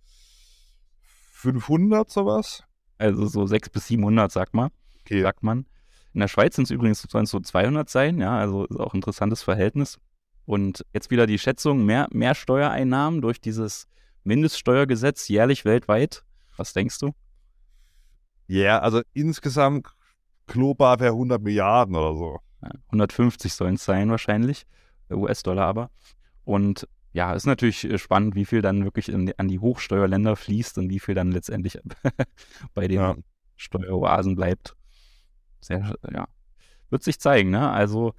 [1.33, 2.63] 500 sowas.
[2.97, 4.71] Also so 600 bis 700, sagt man.
[5.01, 5.21] Okay.
[5.21, 5.65] Sagt man.
[6.13, 9.43] In der Schweiz sind es übrigens so 200 sein, ja, also ist auch ein interessantes
[9.43, 9.99] Verhältnis.
[10.45, 13.87] Und jetzt wieder die Schätzung, mehr, mehr Steuereinnahmen durch dieses
[14.23, 16.23] Mindeststeuergesetz jährlich weltweit.
[16.55, 17.11] Was denkst du?
[18.47, 19.87] Ja, yeah, also insgesamt
[20.47, 22.39] global wäre 100 Milliarden oder so.
[22.87, 24.65] 150 sollen es sein wahrscheinlich,
[25.11, 25.89] US-Dollar aber.
[26.43, 30.77] Und ja, ist natürlich äh, spannend, wie viel dann wirklich in, an die Hochsteuerländer fließt
[30.77, 31.79] und wie viel dann letztendlich
[32.73, 33.15] bei den ja.
[33.55, 34.75] Steueroasen bleibt.
[35.61, 36.27] Sehr, ja,
[36.89, 37.71] wird sich zeigen, ne?
[37.71, 38.13] Also,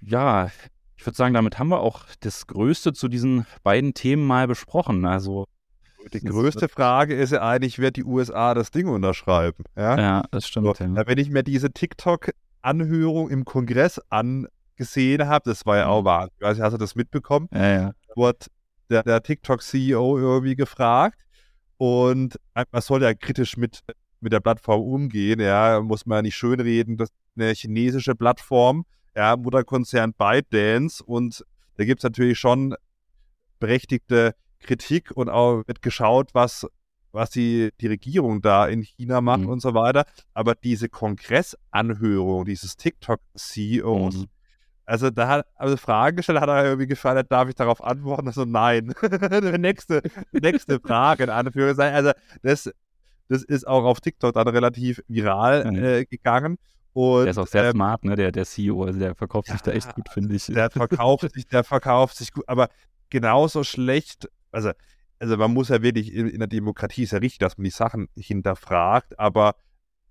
[0.00, 0.50] ja,
[0.96, 5.06] ich würde sagen, damit haben wir auch das Größte zu diesen beiden Themen mal besprochen.
[5.06, 5.46] Also,
[6.12, 9.62] die größte Frage ist ja eigentlich, wird die USA das Ding unterschreiben?
[9.76, 10.76] Ja, ja das stimmt.
[10.76, 11.06] So, ja.
[11.06, 16.06] Wenn ich mir diese TikTok-Anhörung im Kongress angesehen habe, das war ja auch mhm.
[16.06, 16.28] wahr.
[16.34, 17.48] Ich weiß nicht, hast du das mitbekommen?
[17.52, 17.92] Ja, ja.
[18.16, 18.46] Wurde
[18.88, 21.20] der, der TikTok-CEO irgendwie gefragt
[21.76, 23.80] und man soll ja kritisch mit,
[24.20, 25.40] mit der Plattform umgehen.
[25.40, 26.96] Ja, muss man ja nicht schönreden.
[26.96, 28.84] Das ist eine chinesische Plattform,
[29.16, 31.44] ja, Mutterkonzern ByteDance und
[31.76, 32.74] da gibt es natürlich schon
[33.58, 36.66] berechtigte Kritik und auch wird geschaut, was,
[37.12, 39.48] was die, die Regierung da in China macht mhm.
[39.48, 40.04] und so weiter.
[40.34, 44.26] Aber diese Kongressanhörung dieses TikTok-CEOs, mhm.
[44.90, 48.26] Also da hat also Fragen gestellt, hat er irgendwie gefallen, darf ich darauf antworten?
[48.26, 48.92] Also nein.
[49.58, 51.94] nächste, nächste Frage in Anführungszeichen.
[51.94, 52.12] Also
[52.42, 52.70] das,
[53.28, 55.84] das ist auch auf TikTok dann relativ viral mhm.
[55.84, 56.58] äh, gegangen.
[56.92, 58.16] Und, der ist auch sehr ähm, smart, ne?
[58.16, 60.46] Der, der CEO, also der verkauft ja, sich da echt gut, finde ich.
[60.46, 62.68] Der verkauft sich, der verkauft sich gut, aber
[63.10, 64.72] genauso schlecht also,
[65.18, 67.70] also man muss ja wirklich, in, in der Demokratie ist ja richtig, dass man die
[67.70, 69.54] Sachen hinterfragt, aber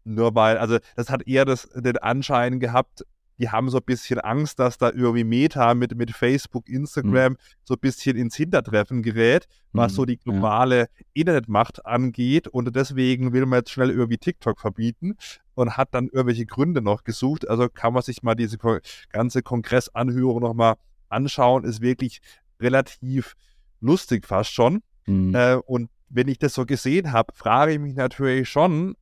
[0.03, 3.05] nur weil, also das hat eher das, den Anschein gehabt,
[3.39, 7.37] die haben so ein bisschen Angst, dass da irgendwie Meta mit, mit Facebook, Instagram mhm.
[7.63, 9.95] so ein bisschen ins Hintertreffen gerät, was mhm.
[9.95, 10.85] so die globale ja.
[11.13, 12.49] Internetmacht angeht.
[12.49, 15.15] Und deswegen will man jetzt schnell irgendwie TikTok verbieten
[15.55, 17.47] und hat dann irgendwelche Gründe noch gesucht.
[17.47, 18.57] Also kann man sich mal diese
[19.09, 20.75] ganze Kongressanhörung nochmal
[21.07, 21.63] anschauen.
[21.63, 22.19] Ist wirklich
[22.59, 23.35] relativ
[23.79, 24.81] lustig fast schon.
[25.07, 25.33] Mhm.
[25.33, 28.95] Äh, und wenn ich das so gesehen habe, frage ich mich natürlich schon,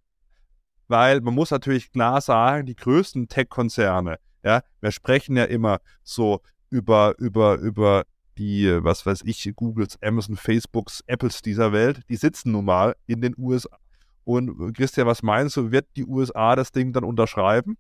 [0.88, 6.42] weil man muss natürlich klar sagen, die größten Tech-Konzerne, ja, wir sprechen ja immer so
[6.70, 8.04] über, über, über
[8.38, 13.22] die, was weiß ich, Googles, Amazon, Facebooks, Apples dieser Welt, die sitzen nun mal in
[13.22, 13.78] den USA.
[14.24, 17.78] Und Christian, was meinst du, wird die USA das Ding dann unterschreiben?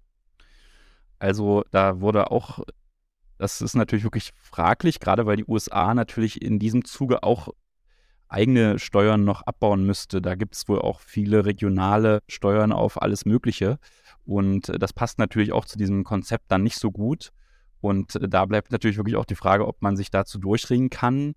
[1.20, 2.64] Also da wurde auch
[3.38, 7.50] das ist natürlich wirklich fraglich, gerade weil die USA natürlich in diesem Zuge auch
[8.30, 10.22] eigene Steuern noch abbauen müsste.
[10.22, 13.80] Da gibt es wohl auch viele regionale Steuern auf alles Mögliche.
[14.28, 17.32] Und das passt natürlich auch zu diesem Konzept dann nicht so gut.
[17.82, 21.34] Und da bleibt natürlich wirklich auch die Frage, ob man sich dazu durchringen kann.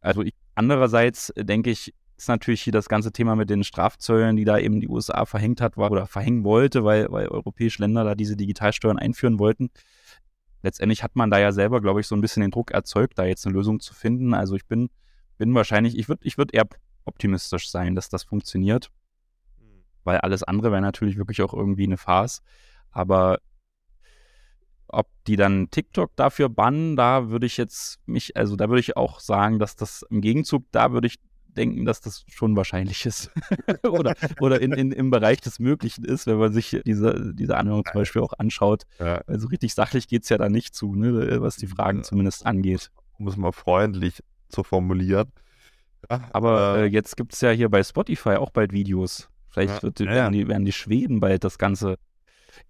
[0.00, 4.44] Also ich, andererseits denke ich, ist natürlich hier das ganze Thema mit den Strafzöllen, die
[4.44, 8.14] da eben die USA verhängt hat war, oder verhängen wollte, weil, weil europäische Länder da
[8.14, 9.70] diese Digitalsteuern einführen wollten
[10.64, 13.24] letztendlich hat man da ja selber, glaube ich, so ein bisschen den Druck erzeugt, da
[13.24, 14.34] jetzt eine Lösung zu finden.
[14.34, 14.88] Also ich bin,
[15.36, 16.66] bin wahrscheinlich, ich würde ich würd eher
[17.04, 18.90] optimistisch sein, dass das funktioniert.
[20.04, 22.42] Weil alles andere wäre natürlich wirklich auch irgendwie eine Farce.
[22.90, 23.38] Aber
[24.88, 28.96] ob die dann TikTok dafür bannen, da würde ich jetzt mich, also da würde ich
[28.96, 33.30] auch sagen, dass das im Gegenzug, da würde ich denken, dass das schon wahrscheinlich ist.
[33.82, 37.84] oder oder in, in, im Bereich des Möglichen ist, wenn man sich diese, diese Anhörung
[37.84, 38.82] zum Beispiel auch anschaut.
[38.98, 39.22] Ja.
[39.26, 42.04] Also richtig sachlich geht es ja da nicht zu, ne, was die Fragen ja.
[42.04, 42.90] zumindest angeht.
[43.18, 45.30] Um es mal freundlich zu formulieren.
[46.10, 49.28] Ja, Aber äh, jetzt gibt es ja hier bei Spotify auch bald Videos.
[49.54, 51.96] Vielleicht wird, werden, die, werden die Schweden bald das ganze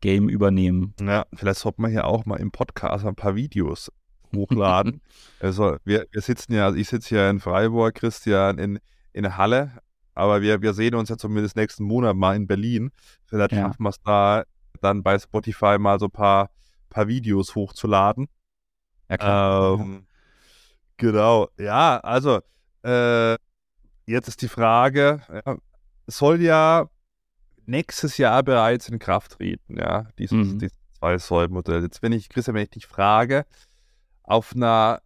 [0.02, 0.94] Game übernehmen.
[1.00, 3.90] Ja, vielleicht sollte man hier auch mal im Podcast ein paar Videos
[4.34, 5.00] hochladen.
[5.40, 8.80] also wir, wir sitzen ja, also ich sitze hier in Freiburg, Christian in,
[9.14, 9.78] in Halle,
[10.14, 12.90] aber wir, wir sehen uns ja zumindest nächsten Monat mal in Berlin.
[13.24, 13.62] Vielleicht ja.
[13.62, 14.44] schaffen wir es da
[14.82, 16.50] dann bei Spotify mal so ein paar,
[16.90, 18.28] paar Videos hochzuladen.
[19.08, 19.80] Ja, klar.
[19.80, 20.06] Ähm,
[20.98, 22.40] genau, ja, also
[22.84, 23.36] äh,
[24.04, 25.56] jetzt ist die Frage, ja,
[26.06, 26.88] soll ja
[27.66, 30.58] nächstes Jahr bereits in Kraft treten, ja, dieses, mhm.
[30.58, 31.82] dieses Zwei-Säulen-Modell.
[31.82, 33.46] Jetzt, wenn ich, Christian, wenn ich dich frage,
[34.22, 35.00] auf einer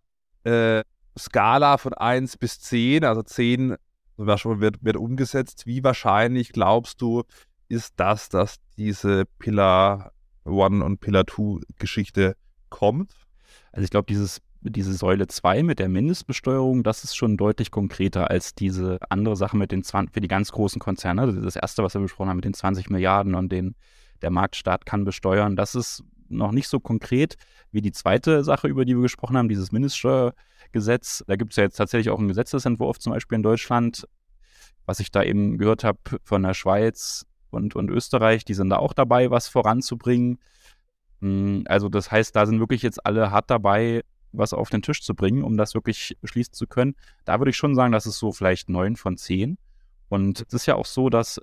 [0.44, 0.82] äh,
[1.18, 3.76] Skala von 1 bis 10, also 10
[4.16, 7.24] wird, wird umgesetzt, wie wahrscheinlich glaubst du,
[7.68, 10.12] ist das, dass diese Pillar
[10.44, 12.36] 1 und Pillar 2 Geschichte
[12.70, 13.12] kommt?
[13.72, 18.30] Also ich glaube, dieses diese Säule 2 mit der Mindestbesteuerung, das ist schon deutlich konkreter
[18.30, 21.22] als diese andere Sache mit den 20, für die ganz großen Konzerne.
[21.22, 23.74] Also das erste, was wir besprochen haben mit den 20 Milliarden und den
[24.20, 27.36] der Marktstaat kann besteuern, das ist noch nicht so konkret
[27.70, 31.24] wie die zweite Sache, über die wir gesprochen haben, dieses Mindeststeuergesetz.
[31.26, 34.06] Da gibt es ja jetzt tatsächlich auch einen Gesetzesentwurf, zum Beispiel in Deutschland,
[34.86, 38.76] was ich da eben gehört habe von der Schweiz und, und Österreich, die sind da
[38.76, 40.38] auch dabei, was voranzubringen.
[41.20, 44.02] Hm, also das heißt, da sind wirklich jetzt alle hart dabei,
[44.38, 46.94] was auf den Tisch zu bringen, um das wirklich beschließen zu können.
[47.24, 49.58] Da würde ich schon sagen, das ist so vielleicht neun von zehn.
[50.08, 51.40] Und es ist ja auch so, dass,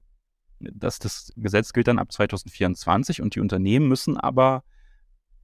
[0.60, 4.64] dass das Gesetz gilt dann ab 2024 und die Unternehmen müssen aber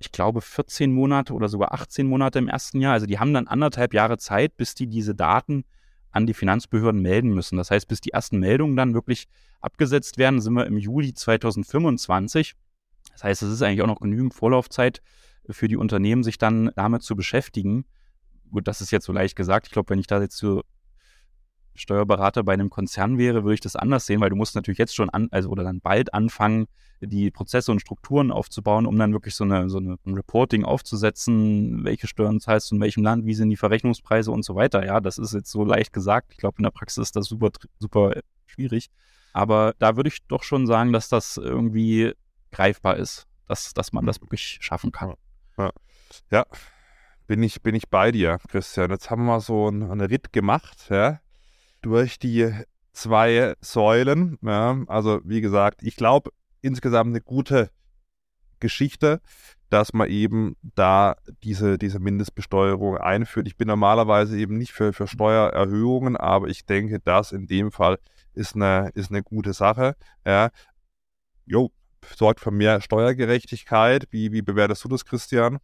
[0.02, 2.94] ich glaube, 14 Monate oder sogar 18 Monate im ersten Jahr.
[2.94, 5.64] Also die haben dann anderthalb Jahre Zeit, bis die diese Daten
[6.12, 7.58] an die Finanzbehörden melden müssen.
[7.58, 9.28] Das heißt, bis die ersten Meldungen dann wirklich
[9.62, 12.56] abgesetzt werden, sind wir im Juli 2025.
[13.12, 15.02] Das heißt, es ist eigentlich auch noch genügend Vorlaufzeit
[15.52, 17.86] für die Unternehmen, sich dann damit zu beschäftigen.
[18.52, 19.68] Gut, das ist jetzt so leicht gesagt.
[19.68, 20.64] Ich glaube, wenn ich da jetzt so
[21.76, 24.96] Steuerberater bei einem Konzern wäre, würde ich das anders sehen, weil du musst natürlich jetzt
[24.96, 26.68] schon an, also oder dann bald anfangen,
[27.00, 31.84] die Prozesse und Strukturen aufzubauen, um dann wirklich so eine, so eine ein Reporting aufzusetzen,
[31.84, 34.86] welche Steuern zahlst du in welchem Land, wie sind die Verrechnungspreise und so weiter.
[34.86, 36.32] Ja, das ist jetzt so leicht gesagt.
[36.32, 37.50] Ich glaube, in der Praxis ist das super,
[37.80, 38.14] super
[38.46, 38.90] schwierig.
[39.34, 42.14] Aber da würde ich doch schon sagen, dass das irgendwie
[42.52, 45.14] greifbar ist, dass, dass man das wirklich schaffen kann.
[45.62, 45.72] Ja,
[46.32, 46.46] ja.
[47.28, 48.92] Bin, ich, bin ich bei dir, Christian.
[48.92, 51.20] Jetzt haben wir so einen, einen Ritt gemacht, ja
[51.82, 52.54] durch die
[52.94, 54.38] zwei Säulen.
[54.42, 56.32] Ja, also wie gesagt, ich glaube
[56.62, 57.72] insgesamt eine gute
[58.60, 59.22] Geschichte,
[59.70, 63.48] dass man eben da diese, diese Mindestbesteuerung einführt.
[63.48, 67.98] Ich bin normalerweise eben nicht für, für Steuererhöhungen, aber ich denke, das in dem Fall
[68.34, 69.96] ist eine, ist eine gute Sache.
[70.26, 70.52] Ja.
[71.46, 71.72] Jo,
[72.16, 74.08] sorgt für mehr Steuergerechtigkeit.
[74.12, 75.60] Wie, wie bewertest du das, Christian?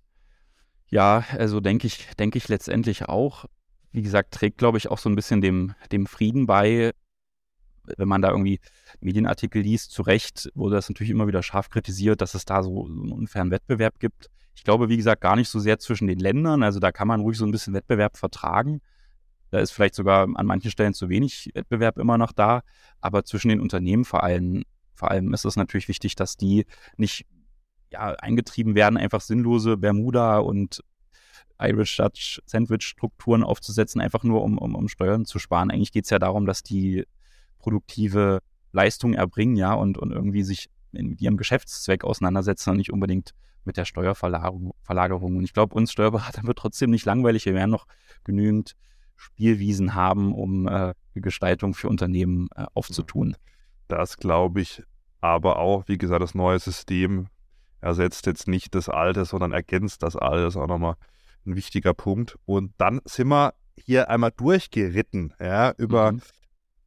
[0.90, 3.46] Ja, also denke ich, denke ich letztendlich auch
[3.92, 6.92] wie gesagt, trägt, glaube ich, auch so ein bisschen dem, dem Frieden bei.
[7.98, 8.60] Wenn man da irgendwie
[9.00, 12.86] Medienartikel liest, zu Recht wurde das natürlich immer wieder scharf kritisiert, dass es da so
[12.86, 14.28] einen unfairen Wettbewerb gibt.
[14.56, 16.64] Ich glaube, wie gesagt, gar nicht so sehr zwischen den Ländern.
[16.64, 18.82] Also da kann man ruhig so ein bisschen Wettbewerb vertragen.
[19.52, 22.62] Da ist vielleicht sogar an manchen Stellen zu wenig Wettbewerb immer noch da.
[23.00, 24.64] Aber zwischen den Unternehmen vor allem,
[24.98, 26.66] vor allem ist es natürlich wichtig, dass die
[26.98, 27.26] nicht
[27.92, 30.84] ja, eingetrieben werden, einfach sinnlose Bermuda und
[31.60, 35.72] Irish Dutch Sandwich-Strukturen aufzusetzen, einfach nur um, um, um Steuern zu sparen.
[35.72, 37.06] Eigentlich geht es ja darum, dass die
[37.60, 38.40] produktive
[38.72, 43.32] Leistung erbringen, ja, und, und irgendwie sich mit ihrem Geschäftszweck auseinandersetzen und nicht unbedingt
[43.64, 45.38] mit der Steuerverlagerung.
[45.38, 47.46] Und ich glaube, uns Steuerberatern wird trotzdem nicht langweilig.
[47.46, 47.86] Wir werden noch
[48.24, 48.76] genügend
[49.16, 53.36] Spielwiesen haben, um äh, Gestaltung für Unternehmen äh, aufzutun.
[53.88, 54.84] Das glaube ich
[55.22, 57.28] aber auch, wie gesagt, das neue System
[57.82, 60.44] ersetzt jetzt nicht das alte, sondern ergänzt das alte.
[60.44, 60.96] Das ist auch nochmal
[61.46, 62.38] ein wichtiger Punkt.
[62.46, 66.22] Und dann sind wir hier einmal durchgeritten, ja, über mhm.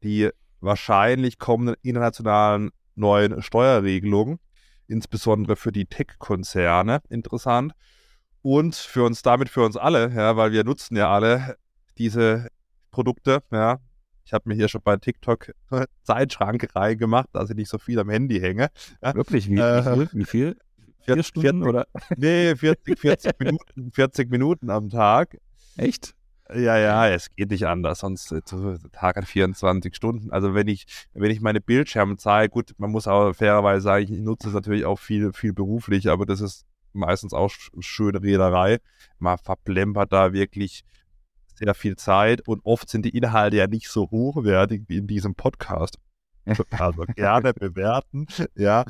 [0.02, 0.30] die
[0.60, 4.38] wahrscheinlich kommenden internationalen neuen Steuerregelungen,
[4.86, 7.72] insbesondere für die Tech-Konzerne interessant
[8.42, 11.56] und für uns damit für uns alle, ja, weil wir nutzen ja alle
[11.98, 12.48] diese
[12.90, 13.78] Produkte, ja.
[14.30, 15.50] Ich habe mir hier schon bei TikTok
[16.04, 18.68] Zeitschrank reingemacht, dass ich nicht so viel am Handy hänge.
[19.02, 19.12] Ja.
[19.12, 19.50] Wirklich?
[19.50, 20.08] Wie, äh, wie viel?
[20.12, 20.56] Wie viel?
[21.00, 21.86] Vier Stunden 40, oder?
[22.16, 25.36] Nee, 40, 40 Minuten, 40 Minuten am Tag.
[25.76, 26.14] Echt?
[26.48, 30.30] Ja, ja, es geht nicht anders, sonst äh, der Tag hat 24 Stunden.
[30.30, 34.46] Also wenn ich, wenn ich meine Bildschirmzahl, gut, man muss auch fairerweise sagen, ich nutze
[34.46, 37.50] es natürlich auch viel, viel beruflich, aber das ist meistens auch
[37.80, 38.78] schöne Rederei.
[39.18, 40.84] Man verplempert da wirklich
[41.60, 45.34] sehr viel Zeit und oft sind die Inhalte ja nicht so hochwertig wie in diesem
[45.34, 45.98] Podcast.
[46.70, 48.84] Also gerne bewerten, ja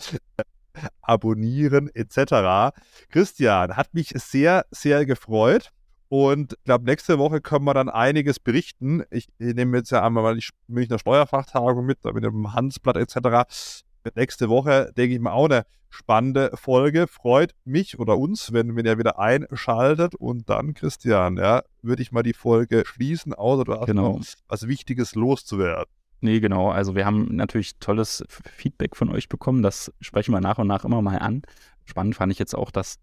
[1.03, 2.75] abonnieren etc.
[3.11, 5.71] Christian, hat mich sehr, sehr gefreut.
[6.09, 9.05] Und ich glaube, nächste Woche können wir dann einiges berichten.
[9.11, 13.81] Ich, ich nehme jetzt ja einmal die Münchner Steuerfachtagung mit, mit dem Hansblatt etc.
[14.15, 17.07] Nächste Woche, denke ich mal, auch eine spannende Folge.
[17.07, 20.15] Freut mich oder uns, wenn, wenn ihr wieder einschaltet.
[20.15, 24.17] Und dann, Christian, ja, würde ich mal die Folge schließen, außer du hast genau.
[24.17, 25.93] noch was Wichtiges loszuwerden.
[26.21, 26.71] Nee, genau.
[26.71, 29.63] Also wir haben natürlich tolles Feedback von euch bekommen.
[29.63, 31.43] Das sprechen wir nach und nach immer mal an.
[31.85, 32.99] Spannend fand ich jetzt auch, dass,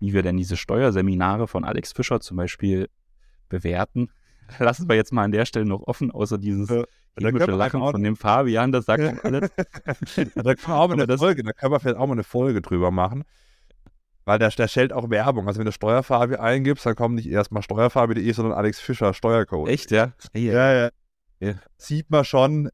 [0.00, 2.88] wie wir denn diese Steuerseminare von Alex Fischer zum Beispiel
[3.48, 4.10] bewerten.
[4.58, 6.84] Lassen wir jetzt mal an der Stelle noch offen, außer dieses ja,
[7.16, 9.14] Lachen von dem Fabian, das sagt ja.
[9.22, 9.50] alles.
[9.56, 12.60] da, können wir auch mal eine Folge, da können wir vielleicht auch mal eine Folge
[12.62, 13.24] drüber machen.
[14.24, 15.46] Weil der, der stellt auch Werbung.
[15.46, 19.68] Also wenn du Steuerfabi eingibst, dann kommt nicht erstmal steuerfabi.de, sondern Alex Fischer Steuercode.
[19.68, 20.12] Echt, ja?
[20.32, 20.90] Hey, ja, ja
[21.40, 21.54] ja.
[21.76, 22.70] sieht man schon,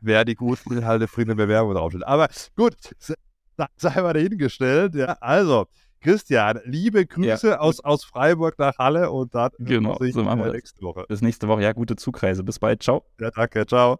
[0.00, 2.06] wer die guten Inhalte eine Bewerbung draufsteht.
[2.06, 2.76] Aber gut,
[3.76, 4.94] sei mal dahingestellt.
[4.94, 5.16] Ja.
[5.20, 5.66] Also,
[6.00, 7.58] Christian, liebe Grüße ja.
[7.58, 11.04] aus, aus Freiburg nach Halle und dann genau, so machen wir nächste Woche.
[11.08, 11.62] Bis nächste Woche.
[11.62, 12.42] Ja, gute Zugreise.
[12.44, 12.82] Bis bald.
[12.82, 13.04] Ciao.
[13.20, 13.66] Ja, danke.
[13.66, 13.98] Ciao.